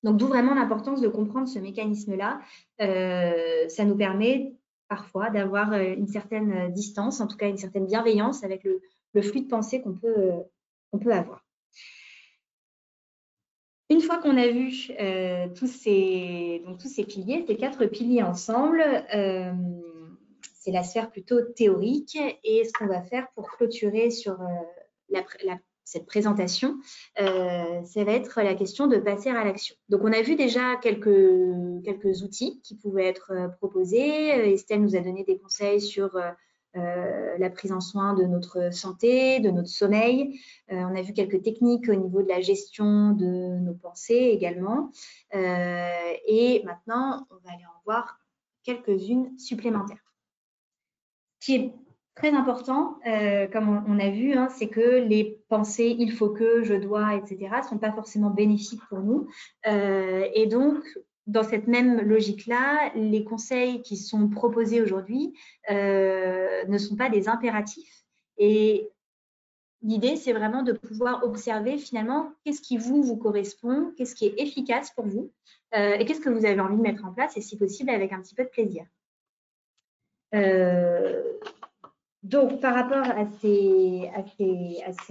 Donc, 0.01 0.17
d'où 0.17 0.25
vraiment 0.25 0.55
l'importance 0.55 0.99
de 0.99 1.07
comprendre 1.07 1.47
ce 1.47 1.59
mécanisme-là. 1.59 2.41
Euh, 2.81 3.69
ça 3.69 3.85
nous 3.85 3.95
permet 3.95 4.55
parfois 4.87 5.29
d'avoir 5.29 5.73
euh, 5.73 5.93
une 5.93 6.07
certaine 6.07 6.73
distance, 6.73 7.21
en 7.21 7.27
tout 7.27 7.37
cas 7.37 7.47
une 7.47 7.57
certaine 7.57 7.85
bienveillance 7.85 8.43
avec 8.43 8.63
le, 8.63 9.21
flux 9.21 9.41
de 9.41 9.47
pensée 9.47 9.83
qu'on 9.83 9.95
euh, 10.05 10.41
peut, 10.99 11.13
avoir. 11.13 11.45
Une 13.89 14.01
fois 14.01 14.17
qu'on 14.17 14.37
a 14.37 14.47
vu 14.47 14.89
tous, 15.55 15.67
ces, 15.67 16.63
donc, 16.65 16.79
tous, 16.79 16.87
ces, 16.87 17.03
piliers, 17.03 17.45
ces 17.47 17.55
quatre 17.55 17.85
piliers 17.85 18.23
ensemble, 18.23 18.83
c'est 20.65 20.71
la 20.71 20.83
sphère 20.83 21.11
plutôt 21.11 21.41
théorique. 21.41 22.17
Et 22.43 22.63
ce 22.65 22.73
qu'on 22.73 22.87
va 22.87 23.03
faire 23.03 23.27
pour 23.35 23.51
clôturer 23.51 24.09
sur 24.09 24.41
euh, 24.41 25.15
cette 25.83 26.07
présentation, 26.07 26.77
euh, 27.21 27.83
ça 27.83 28.03
va 28.03 28.13
être 28.13 28.41
la 28.41 28.55
question 28.55 28.87
de 28.87 28.97
passer 28.97 29.29
à 29.29 29.43
l'action. 29.45 29.75
Donc, 29.89 30.01
on 30.03 30.11
a 30.11 30.23
vu 30.23 30.35
déjà 30.35 30.75
quelques, 30.77 31.83
quelques 31.83 32.23
outils 32.23 32.61
qui 32.63 32.75
pouvaient 32.75 33.05
être 33.05 33.31
euh, 33.31 33.47
proposés. 33.47 34.53
Estelle 34.53 34.81
nous 34.81 34.95
a 34.95 35.01
donné 35.01 35.23
des 35.23 35.37
conseils 35.37 35.79
sur 35.79 36.19
la 36.75 37.49
prise 37.49 37.71
en 37.71 37.79
soin 37.79 38.13
de 38.13 38.23
notre 38.23 38.73
santé, 38.73 39.39
de 39.39 39.49
notre 39.49 39.69
sommeil. 39.69 40.39
on 40.69 40.95
a 40.95 41.01
vu 41.01 41.13
quelques 41.13 41.41
techniques 41.41 41.89
au 41.89 41.95
niveau 41.95 42.21
de 42.21 42.27
la 42.27 42.41
gestion 42.41 43.11
de 43.11 43.59
nos 43.59 43.73
pensées 43.73 44.31
également. 44.33 44.91
et 45.33 46.61
maintenant, 46.65 47.25
on 47.29 47.35
va 47.35 47.53
aller 47.53 47.65
en 47.65 47.81
voir 47.85 48.19
quelques-unes 48.63 49.37
supplémentaires 49.37 50.05
qui 51.45 51.55
est 51.55 51.73
très 52.15 52.31
important, 52.31 52.97
euh, 53.07 53.47
comme 53.47 53.83
on, 53.87 53.99
a 53.99 54.09
vu, 54.09 54.33
hein, 54.33 54.47
c'est 54.49 54.67
que 54.69 55.05
les 55.05 55.43
pensées 55.49 55.95
il 55.99 56.11
faut 56.11 56.29
que, 56.29 56.63
je 56.63 56.73
dois, 56.73 57.15
etc., 57.15 57.49
ne 57.57 57.67
sont 57.67 57.77
pas 57.77 57.91
forcément 57.91 58.29
bénéfiques 58.29 58.81
pour 58.89 58.99
nous. 58.99 59.27
Euh, 59.67 60.25
et 60.33 60.47
donc, 60.47 60.79
dans 61.27 61.43
cette 61.43 61.67
même 61.67 62.01
logique-là, 62.01 62.91
les 62.95 63.23
conseils 63.23 63.81
qui 63.81 63.97
sont 63.97 64.29
proposés 64.29 64.81
aujourd'hui 64.81 65.33
ne 65.69 66.77
sont 66.77 66.95
pas 66.95 67.09
des 67.09 67.27
impératifs. 67.27 68.03
Et 68.37 68.89
l'idée, 69.81 70.17
c'est 70.17 70.33
vraiment 70.33 70.61
de 70.61 70.71
pouvoir 70.71 71.23
observer 71.23 71.77
finalement 71.77 72.31
qu'est-ce 72.43 72.61
qui 72.61 72.77
vous, 72.77 73.01
vous 73.01 73.17
correspond, 73.17 73.91
qu'est-ce 73.97 74.15
qui 74.15 74.27
est 74.27 74.39
efficace 74.39 74.91
pour 74.91 75.07
vous 75.07 75.31
et 75.73 76.05
qu'est-ce 76.05 76.21
que 76.21 76.29
vous 76.29 76.45
avez 76.45 76.59
envie 76.59 76.77
de 76.77 76.81
mettre 76.81 77.05
en 77.05 77.13
place 77.13 77.35
et 77.37 77.41
si 77.41 77.57
possible 77.57 77.89
avec 77.89 78.13
un 78.13 78.21
petit 78.21 78.35
peu 78.35 78.43
de 78.43 78.49
plaisir. 78.49 78.85
Donc, 82.25 82.59
par 82.59 82.73
rapport 82.73 83.05
à 83.05 83.27
ces, 83.39 84.09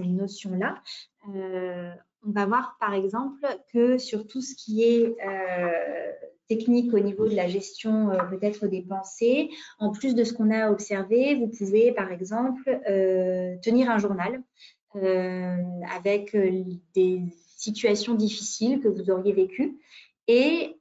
notions-là, 0.01 0.83
euh, 1.29 1.95
on 2.27 2.31
va 2.31 2.47
voir 2.47 2.77
par 2.81 2.95
exemple 2.95 3.47
que 3.73 3.99
sur 3.99 4.27
tout 4.27 4.41
ce 4.41 4.55
qui 4.55 4.83
est 4.83 5.17
euh, 5.27 6.13
technique 6.49 6.93
au 6.95 6.99
niveau 6.99 7.29
de 7.29 7.35
la 7.35 7.49
gestion 7.49 8.11
euh, 8.11 8.19
peut-être 8.31 8.67
des 8.67 8.83
pensées, 8.83 9.51
en 9.79 9.91
plus 9.91 10.15
de 10.15 10.25
ce 10.25 10.33
qu'on 10.33 10.51
a 10.51 10.71
observé, 10.71 11.35
vous 11.35 11.49
pouvez 11.49 11.93
par 11.93 12.13
exemple 12.13 12.81
tenir 13.63 13.91
un 13.91 13.99
journal 13.99 14.43
avec 15.93 16.37
des 16.95 17.23
situations 17.57 18.15
difficiles 18.15 18.81
que 18.81 18.89
vous 18.89 19.11
auriez 19.11 19.33
vécues 19.33 19.77
et 20.29 20.77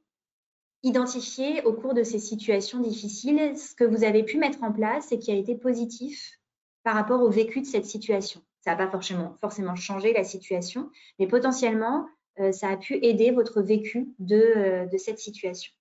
identifier 0.83 1.63
au 1.63 1.73
cours 1.73 1.93
de 1.93 2.03
ces 2.03 2.19
situations 2.19 2.79
difficiles 2.79 3.57
ce 3.57 3.73
que 3.73 3.85
vous 3.85 4.03
avez 4.03 4.23
pu 4.23 4.37
mettre 4.37 4.61
en 4.63 4.71
place 4.71 5.11
et 5.11 5.19
qui 5.19 5.31
a 5.31 5.35
été 5.35 5.55
positif 5.55 6.39
par 6.83 6.95
rapport 6.95 7.21
au 7.21 7.29
vécu 7.29 7.61
de 7.61 7.65
cette 7.65 7.85
situation. 7.85 8.41
Ça 8.63 8.71
n'a 8.71 8.77
pas 8.77 8.89
forcément, 8.89 9.75
changé 9.75 10.13
la 10.13 10.23
situation, 10.23 10.89
mais 11.19 11.27
potentiellement, 11.27 12.07
euh, 12.39 12.51
ça 12.51 12.69
a 12.69 12.77
pu 12.77 12.97
aider 13.03 13.31
votre 13.31 13.61
vécu 13.61 14.07
de, 14.19 14.35
euh, 14.35 14.85
de 14.85 14.97
cette 14.97 15.19
situation. 15.19 15.73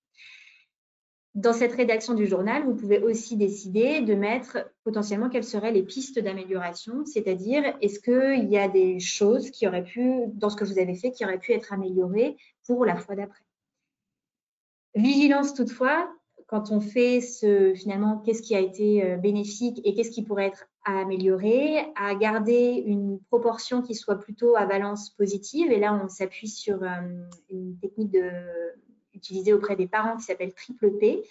Dans 1.34 1.52
cette 1.52 1.72
rédaction 1.72 2.12
du 2.12 2.26
journal, 2.26 2.64
vous 2.64 2.74
pouvez 2.74 2.98
aussi 2.98 3.36
décider 3.36 4.02
de 4.02 4.14
mettre 4.14 4.70
potentiellement 4.84 5.30
quelles 5.30 5.44
seraient 5.44 5.72
les 5.72 5.82
pistes 5.82 6.18
d'amélioration, 6.18 7.06
c'est-à-dire 7.06 7.62
est-ce 7.80 8.00
qu'il 8.00 8.50
y 8.50 8.58
a 8.58 8.68
des 8.68 8.98
choses 9.00 9.50
qui 9.50 9.66
auraient 9.66 9.84
pu, 9.84 10.24
dans 10.34 10.50
ce 10.50 10.56
que 10.56 10.64
vous 10.64 10.78
avez 10.78 10.94
fait, 10.94 11.10
qui 11.10 11.24
auraient 11.24 11.38
pu 11.38 11.52
être 11.52 11.72
améliorées 11.72 12.36
pour 12.66 12.84
la 12.84 12.96
fois 12.96 13.14
d'après. 13.14 13.44
Vigilance 14.94 15.54
toutefois, 15.54 16.12
quand 16.52 16.70
on 16.70 16.82
fait 16.82 17.22
ce, 17.22 17.72
finalement, 17.74 18.18
qu'est-ce 18.18 18.42
qui 18.42 18.54
a 18.54 18.60
été 18.60 19.02
euh, 19.02 19.16
bénéfique 19.16 19.80
et 19.84 19.94
qu'est-ce 19.94 20.10
qui 20.10 20.22
pourrait 20.22 20.48
être 20.48 20.66
amélioré, 20.84 21.78
à 21.96 22.14
garder 22.14 22.84
une 22.84 23.18
proportion 23.30 23.80
qui 23.80 23.94
soit 23.94 24.16
plutôt 24.16 24.54
à 24.54 24.66
valence 24.66 25.08
positive. 25.08 25.72
Et 25.72 25.78
là, 25.78 25.98
on 26.04 26.08
s'appuie 26.08 26.48
sur 26.48 26.82
euh, 26.82 26.88
une 27.48 27.78
technique 27.78 28.14
utilisée 29.14 29.54
auprès 29.54 29.76
des 29.76 29.86
parents 29.86 30.18
qui 30.18 30.24
s'appelle 30.24 30.52
triple 30.52 30.90
P, 30.98 31.22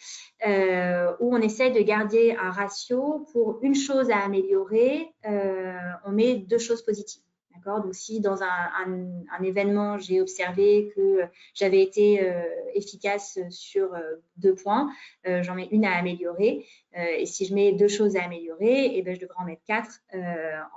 euh, 0.47 1.11
où 1.19 1.35
on 1.35 1.39
essaie 1.39 1.69
de 1.69 1.81
garder 1.81 2.35
un 2.41 2.49
ratio 2.49 3.27
pour 3.31 3.59
une 3.61 3.75
chose 3.75 4.09
à 4.09 4.23
améliorer, 4.23 5.13
on 5.23 6.11
met 6.11 6.37
deux 6.37 6.57
choses 6.57 6.81
positives. 6.81 7.21
Donc, 7.65 7.93
si 7.93 8.19
dans 8.19 8.41
un, 8.43 9.43
événement, 9.43 9.97
j'ai 9.97 10.21
observé 10.21 10.91
que 10.95 11.21
j'avais 11.53 11.81
été 11.81 12.21
euh, 12.21 12.43
efficace 12.73 13.39
sur 13.49 13.93
euh, 13.93 13.99
deux 14.37 14.55
points, 14.55 14.91
euh, 15.27 15.41
j'en 15.43 15.55
mets 15.55 15.67
une 15.71 15.85
à 15.85 15.97
améliorer. 15.97 16.65
et 16.93 17.25
si 17.25 17.45
je 17.45 17.53
mets 17.53 17.71
deux 17.73 17.87
choses 17.87 18.15
à 18.15 18.23
améliorer, 18.23 18.91
eh 18.95 19.01
ben, 19.01 19.15
je 19.15 19.19
devrais 19.19 19.39
en 19.39 19.45
mettre 19.45 19.63
quatre 19.65 20.01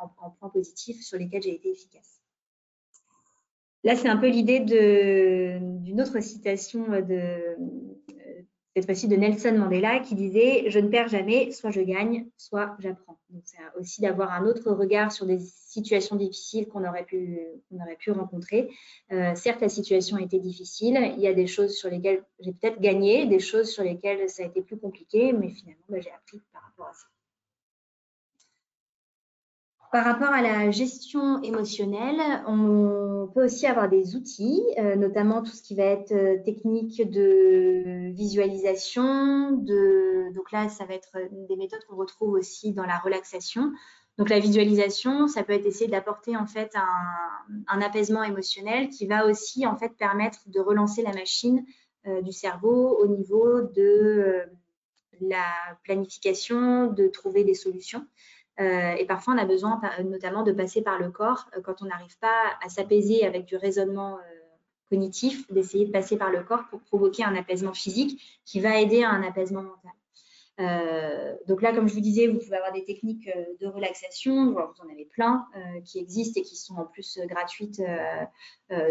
en, 0.00 0.08
points 0.38 0.48
positifs 0.48 1.02
sur 1.02 1.18
lesquels 1.18 1.42
j'ai 1.42 1.54
été 1.54 1.70
efficace. 1.70 2.20
Là, 3.82 3.96
c'est 3.96 4.08
un 4.08 4.16
peu 4.16 4.28
l'idée 4.28 4.60
d'une 4.60 6.00
autre 6.00 6.20
citation 6.20 6.86
de, 6.88 7.56
cette 8.74 8.86
fois-ci 8.86 9.06
de 9.06 9.14
Nelson 9.14 9.56
Mandela, 9.56 10.00
qui 10.00 10.14
disait 10.14 10.64
Je 10.68 10.78
ne 10.80 10.88
perds 10.88 11.08
jamais, 11.08 11.52
soit 11.52 11.70
je 11.70 11.80
gagne, 11.80 12.26
soit 12.36 12.76
j'apprends. 12.80 13.18
C'est 13.44 13.58
aussi 13.78 14.00
d'avoir 14.00 14.32
un 14.32 14.46
autre 14.46 14.70
regard 14.72 15.12
sur 15.12 15.26
des 15.26 15.38
situations 15.38 16.16
difficiles 16.16 16.66
qu'on 16.66 16.84
aurait 16.86 17.04
pu, 17.04 17.40
aurait 17.72 17.96
pu 17.96 18.10
rencontrer. 18.10 18.70
Euh, 19.12 19.34
certes, 19.34 19.60
la 19.60 19.68
situation 19.68 20.16
a 20.16 20.22
été 20.22 20.38
difficile. 20.38 21.12
Il 21.16 21.22
y 21.22 21.28
a 21.28 21.34
des 21.34 21.46
choses 21.46 21.76
sur 21.76 21.88
lesquelles 21.88 22.24
j'ai 22.40 22.52
peut-être 22.52 22.80
gagné, 22.80 23.26
des 23.26 23.40
choses 23.40 23.70
sur 23.70 23.84
lesquelles 23.84 24.28
ça 24.28 24.42
a 24.42 24.46
été 24.46 24.62
plus 24.62 24.78
compliqué, 24.78 25.32
mais 25.32 25.50
finalement, 25.50 25.84
bah, 25.88 26.00
j'ai 26.00 26.10
appris 26.10 26.40
par 26.52 26.62
rapport 26.62 26.88
à 26.88 26.92
ça. 26.92 27.06
Par 29.94 30.04
rapport 30.04 30.32
à 30.32 30.42
la 30.42 30.72
gestion 30.72 31.40
émotionnelle, 31.42 32.20
on 32.48 33.30
peut 33.32 33.44
aussi 33.44 33.64
avoir 33.64 33.88
des 33.88 34.16
outils, 34.16 34.60
euh, 34.76 34.96
notamment 34.96 35.40
tout 35.40 35.52
ce 35.52 35.62
qui 35.62 35.76
va 35.76 35.84
être 35.84 36.10
euh, 36.10 36.42
technique 36.42 37.08
de 37.08 38.10
visualisation. 38.10 39.52
Donc 39.52 40.50
là, 40.50 40.68
ça 40.68 40.84
va 40.84 40.94
être 40.94 41.16
des 41.48 41.54
méthodes 41.54 41.84
qu'on 41.88 41.94
retrouve 41.94 42.32
aussi 42.32 42.72
dans 42.72 42.86
la 42.86 42.98
relaxation. 42.98 43.70
Donc 44.18 44.30
la 44.30 44.40
visualisation, 44.40 45.28
ça 45.28 45.44
peut 45.44 45.52
être 45.52 45.66
essayer 45.66 45.88
d'apporter 45.88 46.36
en 46.36 46.46
fait 46.46 46.74
un, 46.74 47.80
apaisement 47.80 48.24
émotionnel 48.24 48.88
qui 48.88 49.06
va 49.06 49.26
aussi 49.26 49.64
en 49.64 49.76
fait 49.76 49.90
permettre 49.96 50.40
de 50.46 50.58
relancer 50.58 51.02
la 51.02 51.12
machine 51.12 51.64
euh, 52.08 52.20
du 52.20 52.32
cerveau 52.32 52.98
au 52.98 53.06
niveau 53.06 53.62
de 53.62 54.42
la 55.20 55.46
planification, 55.84 56.88
de 56.88 57.06
trouver 57.06 57.44
des 57.44 57.54
solutions. 57.54 58.04
Euh, 58.60 58.94
et 58.94 59.04
parfois, 59.04 59.34
on 59.34 59.38
a 59.38 59.44
besoin 59.44 59.80
notamment 60.04 60.42
de 60.42 60.52
passer 60.52 60.82
par 60.82 60.98
le 60.98 61.10
corps 61.10 61.48
euh, 61.56 61.60
quand 61.60 61.82
on 61.82 61.86
n'arrive 61.86 62.16
pas 62.18 62.56
à 62.64 62.68
s'apaiser 62.68 63.24
avec 63.24 63.46
du 63.46 63.56
raisonnement 63.56 64.16
euh, 64.18 64.20
cognitif, 64.88 65.50
d'essayer 65.50 65.86
de 65.86 65.90
passer 65.90 66.16
par 66.16 66.30
le 66.30 66.42
corps 66.42 66.64
pour 66.70 66.80
provoquer 66.80 67.24
un 67.24 67.34
apaisement 67.34 67.74
physique 67.74 68.40
qui 68.44 68.60
va 68.60 68.80
aider 68.80 69.02
à 69.02 69.10
un 69.10 69.22
apaisement 69.22 69.62
mental. 69.62 69.90
donc 71.48 71.62
là, 71.62 71.72
comme 71.72 71.88
je 71.88 71.94
vous 71.94 72.00
disais, 72.00 72.28
vous 72.28 72.38
pouvez 72.38 72.56
avoir 72.56 72.72
des 72.72 72.84
techniques 72.84 73.28
de 73.60 73.66
relaxation, 73.66 74.52
vous 74.52 74.58
en 74.58 74.92
avez 74.92 75.06
plein 75.06 75.46
qui 75.84 75.98
existent 75.98 76.38
et 76.40 76.44
qui 76.44 76.54
sont 76.54 76.76
en 76.76 76.84
plus 76.84 77.18
gratuites, 77.26 77.82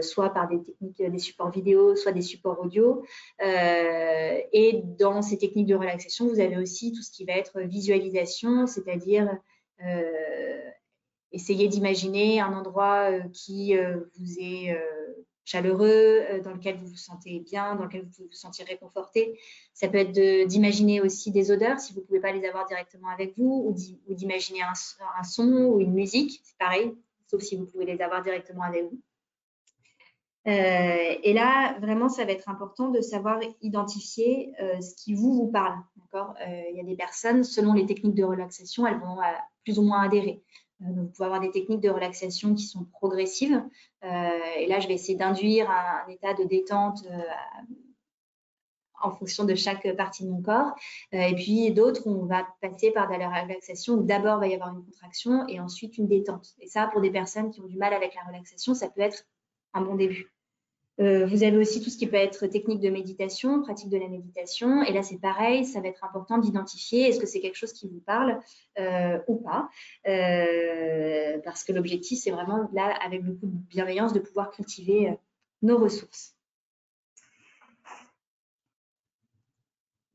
soit 0.02 0.34
par 0.34 0.50
des 0.50 0.62
techniques, 0.62 1.02
des 1.02 1.20
supports 1.20 1.52
vidéo, 1.52 1.96
soit 1.96 2.12
des 2.12 2.24
supports 2.24 2.60
audio. 2.60 3.06
et 3.40 4.82
dans 5.00 5.22
ces 5.22 5.38
techniques 5.38 5.68
de 5.68 5.76
relaxation, 5.76 6.28
vous 6.28 6.42
avez 6.42 6.58
aussi 6.58 6.92
tout 6.92 7.02
ce 7.02 7.12
qui 7.12 7.24
va 7.24 7.34
être 7.34 7.62
visualisation, 7.62 8.68
c'est-à-dire 8.68 9.30
essayez 11.34 11.68
d'imaginer 11.68 12.40
un 12.40 12.54
endroit 12.54 13.12
euh, 13.12 13.22
qui 13.34 13.76
euh, 13.76 14.00
vous 14.18 14.40
est 14.40 14.78
chaleureux, 15.46 16.22
dans 16.42 16.54
lequel 16.54 16.78
vous 16.78 16.88
vous 16.88 16.96
sentez 16.96 17.42
bien, 17.42 17.76
dans 17.76 17.84
lequel 17.84 18.04
vous 18.04 18.26
vous 18.26 18.32
sentir 18.32 18.66
réconforté. 18.66 19.38
Ça 19.74 19.90
peut 19.90 19.98
être 19.98 20.48
d'imaginer 20.48 21.02
aussi 21.02 21.32
des 21.32 21.52
odeurs, 21.52 21.80
si 21.80 21.92
vous 21.92 22.00
ne 22.00 22.06
pouvez 22.06 22.22
pas 22.22 22.32
les 22.32 22.48
avoir 22.48 22.66
directement 22.66 23.10
avec 23.10 23.38
vous, 23.38 23.76
ou 24.08 24.14
d'imaginer 24.14 24.62
un, 24.62 25.24
son 25.26 25.52
ou 25.52 25.82
une 25.82 25.92
musique, 25.92 26.40
c'est 26.46 26.58
pareil, 26.58 26.94
sauf 27.30 27.42
si 27.42 27.58
vous 27.58 27.66
pouvez 27.66 27.86
les 27.86 28.02
avoir 28.02 28.24
directement 28.24 28.64
avec 28.64 28.84
vous. 28.84 29.02
Et 30.46 31.34
là, 31.34 31.78
vraiment, 31.80 32.10
ça 32.10 32.26
va 32.26 32.32
être 32.32 32.50
important 32.50 32.90
de 32.90 33.00
savoir 33.02 33.40
identifier 33.62 34.54
ce 34.60 34.94
qui 34.96 35.14
vous, 35.14 35.34
vous 35.34 35.48
parle. 35.48 35.76
Il 36.14 36.76
y 36.76 36.82
a 36.82 36.84
des 36.84 36.96
personnes, 36.96 37.44
selon 37.44 37.74
les 37.74 37.86
techniques 37.86 38.16
de 38.16 38.24
relaxation, 38.24 38.86
elles 38.86 39.00
vont 39.00 39.18
plus 39.64 39.80
ou 39.80 39.84
moins 39.84 40.02
adhérer. 40.02 40.44
Euh, 40.84 40.86
vous 40.96 41.08
pouvez 41.08 41.26
avoir 41.26 41.40
des 41.40 41.52
techniques 41.52 41.82
de 41.82 41.90
relaxation 41.90 42.56
qui 42.56 42.66
sont 42.66 42.86
progressives. 42.86 43.64
Euh, 44.04 44.40
et 44.58 44.68
là, 44.68 44.80
je 44.80 44.88
vais 44.88 44.94
essayer 44.94 45.18
d'induire 45.18 45.70
un, 45.70 46.08
état 46.10 46.34
de 46.34 46.44
détente 46.44 47.06
euh, 47.10 47.22
en 49.02 49.12
fonction 49.12 49.44
de 49.44 49.56
chaque 49.56 49.96
partie 49.96 50.24
de 50.24 50.30
mon 50.30 50.42
corps. 50.42 50.74
et 51.12 51.36
puis 51.36 51.72
d'autres, 51.72 52.08
on 52.08 52.26
va 52.26 52.48
passer 52.62 52.92
par 52.92 53.12
de 53.12 53.16
la 53.16 53.28
relaxation 53.28 53.96
où 53.96 54.04
d'abord, 54.04 54.40
va 54.40 54.48
y 54.48 54.54
avoir 54.54 54.74
une 54.74 54.86
contraction 54.86 55.46
et 55.50 55.60
ensuite 55.60 55.98
une 55.98 56.08
détente. 56.08 56.48
Et 56.62 56.68
ça, 56.68 56.88
pour 56.88 57.02
des 57.02 57.12
personnes 57.12 57.52
qui 57.52 57.60
ont 57.60 57.68
du 57.68 57.78
mal 57.78 57.94
avec 57.94 58.16
la 58.16 58.22
relaxation, 58.22 58.74
ça 58.74 58.90
peut 58.90 59.02
être 59.02 59.26
un 59.74 59.82
bon 59.82 59.96
début. 59.96 60.33
Euh, 61.00 61.26
vous 61.26 61.44
avez 61.44 61.58
aussi 61.58 61.82
tout 61.82 61.90
ce 61.90 61.98
qui 61.98 62.06
peut 62.06 62.18
être 62.18 62.46
technique 62.48 62.80
de 62.80 62.90
méditation, 62.90 63.62
pratique 63.64 63.90
de 63.90 63.98
la 63.98 64.08
méditation. 64.08 64.84
Et 64.84 64.94
là, 64.94 65.02
c'est 65.02 65.20
pareil, 65.20 65.66
ça 65.66 65.82
va 65.82 65.88
être 65.88 66.04
important 66.04 66.38
d'identifier 66.38 67.08
est-ce 67.08 67.20
que 67.20 67.26
c'est 67.26 67.40
quelque 67.40 67.58
chose 67.58 67.74
qui 67.74 67.88
vous 67.88 68.00
parle 68.00 68.40
euh, 68.80 69.18
ou 69.28 69.38
pas. 69.38 69.70
Euh, 70.08 71.40
parce 71.44 71.64
que 71.64 71.74
l'objectif, 71.74 72.20
c'est 72.20 72.32
vraiment 72.32 72.70
là, 72.74 72.96
avec 73.04 73.24
beaucoup 73.24 73.48
de 73.48 73.58
bienveillance, 73.70 74.14
de 74.14 74.20
pouvoir 74.20 74.52
cultiver 74.52 75.18
nos 75.64 75.78
ressources. 75.78 76.36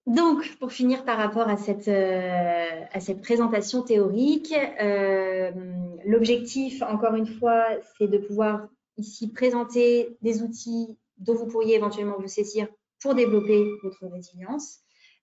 Donc, 0.07 0.57
pour 0.59 0.73
finir 0.73 1.05
par 1.05 1.19
rapport 1.19 1.49
à 1.49 1.59
cette, 1.59 1.89
à 1.89 3.01
cette 3.01 3.21
présentation 3.21 3.83
théorique, 3.83 4.55
l'objectif, 6.07 6.81
encore 6.83 7.15
une 7.15 7.27
fois, 7.27 7.67
c'est 7.99 8.09
de 8.09 8.17
pouvoir 8.17 8.69
ici 8.99 9.33
présenter 9.33 10.17
des 10.23 10.43
outils 10.43 10.99
dont 11.19 11.35
vous 11.35 11.47
pourriez 11.47 11.77
éventuellement 11.77 12.17
vous 12.19 12.29
saisir 12.29 12.69
pour 13.01 13.15
développer 13.15 13.65
votre 13.83 14.07
résilience. 14.07 14.81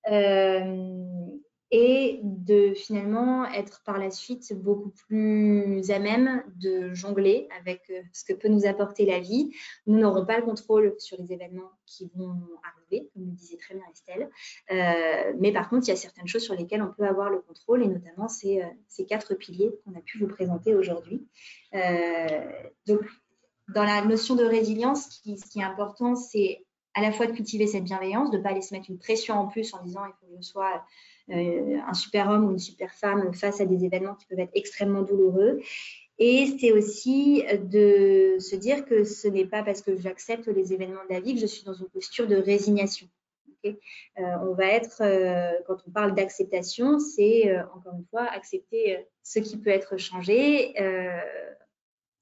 Euh, 0.09 1.25
et 1.71 2.19
de 2.21 2.73
finalement 2.75 3.43
être 3.51 3.81
par 3.83 3.97
la 3.97 4.11
suite 4.11 4.53
beaucoup 4.53 4.91
plus 4.91 5.89
à 5.89 5.97
même 5.97 6.43
de 6.61 6.93
jongler 6.93 7.47
avec 7.59 7.81
euh, 7.89 8.01
ce 8.13 8.23
que 8.23 8.33
peut 8.33 8.49
nous 8.49 8.67
apporter 8.67 9.05
la 9.05 9.19
vie. 9.19 9.51
Nous 9.87 9.97
n'aurons 9.97 10.25
pas 10.25 10.37
le 10.37 10.45
contrôle 10.45 10.93
sur 10.99 11.17
les 11.17 11.33
événements 11.33 11.71
qui 11.87 12.09
vont 12.15 12.39
arriver, 12.63 13.09
comme 13.11 13.25
le 13.25 13.31
disait 13.31 13.57
très 13.57 13.73
bien 13.73 13.83
Estelle, 13.91 14.29
euh, 14.71 15.33
mais 15.39 15.51
par 15.51 15.67
contre, 15.67 15.87
il 15.87 15.89
y 15.89 15.93
a 15.93 15.97
certaines 15.97 16.27
choses 16.27 16.43
sur 16.43 16.53
lesquelles 16.53 16.83
on 16.83 16.93
peut 16.93 17.07
avoir 17.07 17.31
le 17.31 17.39
contrôle, 17.39 17.81
et 17.81 17.87
notamment 17.87 18.27
ces, 18.27 18.61
quatre 19.09 19.33
piliers 19.33 19.71
qu'on 19.83 19.97
a 19.97 20.01
pu 20.01 20.19
vous 20.19 20.27
présenter 20.27 20.75
aujourd'hui. 20.75 21.27
donc, 22.85 23.01
dans 23.67 23.83
la 23.83 24.03
notion 24.03 24.35
de 24.35 24.43
résilience, 24.43 25.21
ce 25.23 25.51
qui, 25.51 25.59
est 25.59 25.63
important, 25.63 26.15
c'est 26.15 26.63
à 26.93 27.01
la 27.01 27.11
fois 27.11 27.25
de 27.27 27.31
cultiver 27.31 27.67
cette 27.67 27.83
bienveillance, 27.83 28.31
de 28.31 28.37
ne 28.37 28.43
pas 28.43 28.49
aller 28.49 28.61
se 28.61 28.73
mettre 28.73 28.89
une 28.89 28.99
pression 28.99 29.35
en 29.35 29.47
plus 29.47 29.73
en 29.73 29.83
disant 29.83 30.01
il 30.05 30.13
faut 30.19 30.33
que 30.33 30.41
je 30.41 30.47
sois 30.47 30.83
euh, 31.31 31.77
un 31.85 31.93
super 31.93 32.29
homme 32.29 32.45
ou 32.45 32.51
une 32.51 32.59
super 32.59 32.93
femme 32.93 33.33
face 33.33 33.59
à 33.59 33.65
des 33.65 33.83
événements 33.83 34.15
qui 34.15 34.27
peuvent 34.27 34.39
être 34.39 34.51
extrêmement 34.53 35.01
douloureux. 35.01 35.59
Et 36.17 36.55
c'est 36.59 36.71
aussi 36.71 37.43
de 37.51 38.37
se 38.39 38.55
dire 38.55 38.85
que 38.85 39.03
ce 39.03 39.27
n'est 39.27 39.45
pas 39.45 39.63
parce 39.63 39.81
que 39.81 39.97
j'accepte 39.97 40.47
les 40.47 40.71
événements 40.71 41.03
de 41.09 41.13
la 41.13 41.19
vie 41.19 41.33
que 41.33 41.41
je 41.41 41.47
suis 41.47 41.63
dans 41.63 41.73
une 41.73 41.89
posture 41.89 42.27
de 42.27 42.35
résignation. 42.35 43.07
Euh, 43.65 43.71
on 44.17 44.53
va 44.53 44.67
être, 44.67 45.01
euh, 45.01 45.51
quand 45.67 45.77
on 45.87 45.91
parle 45.91 46.13
d'acceptation, 46.13 46.99
c'est 46.99 47.59
encore 47.75 47.95
une 47.97 48.05
fois 48.05 48.23
accepter 48.31 49.05
ce 49.23 49.39
qui 49.39 49.57
peut 49.57 49.71
être 49.71 49.97
changé, 49.97 50.73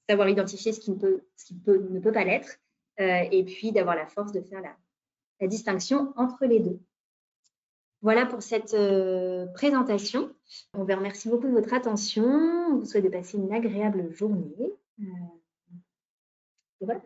savoir 0.08 0.28
identifier 0.28 0.72
ce 0.72 0.80
qui, 0.80 0.90
ne 0.90 0.96
peut, 0.96 1.22
ce 1.36 1.46
qui 1.46 1.54
peut, 1.54 1.86
ne 1.90 2.00
peut 2.00 2.12
pas 2.12 2.24
l'être, 2.24 2.58
et 2.98 3.44
puis 3.44 3.72
d'avoir 3.72 3.96
la 3.96 4.06
force 4.06 4.32
de 4.32 4.40
faire 4.40 4.60
la, 4.60 4.76
distinction 5.48 6.14
entre 6.16 6.46
les 6.46 6.60
deux. 6.60 6.78
Voilà 8.04 8.26
pour 8.26 8.42
cette 8.42 8.74
euh, 8.74 9.46
présentation. 9.46 10.30
On 10.74 10.84
vous 10.84 10.94
remercie 10.94 11.28
beaucoup 11.28 11.46
de 11.46 11.52
votre 11.52 11.72
attention. 11.72 12.24
On 12.24 12.76
vous 12.76 12.84
souhaite 12.84 13.04
de 13.04 13.08
passer 13.08 13.38
une 13.38 13.50
agréable 13.52 14.12
journée. 14.12 14.72
Euh, 15.00 15.04
voilà. 16.82 17.00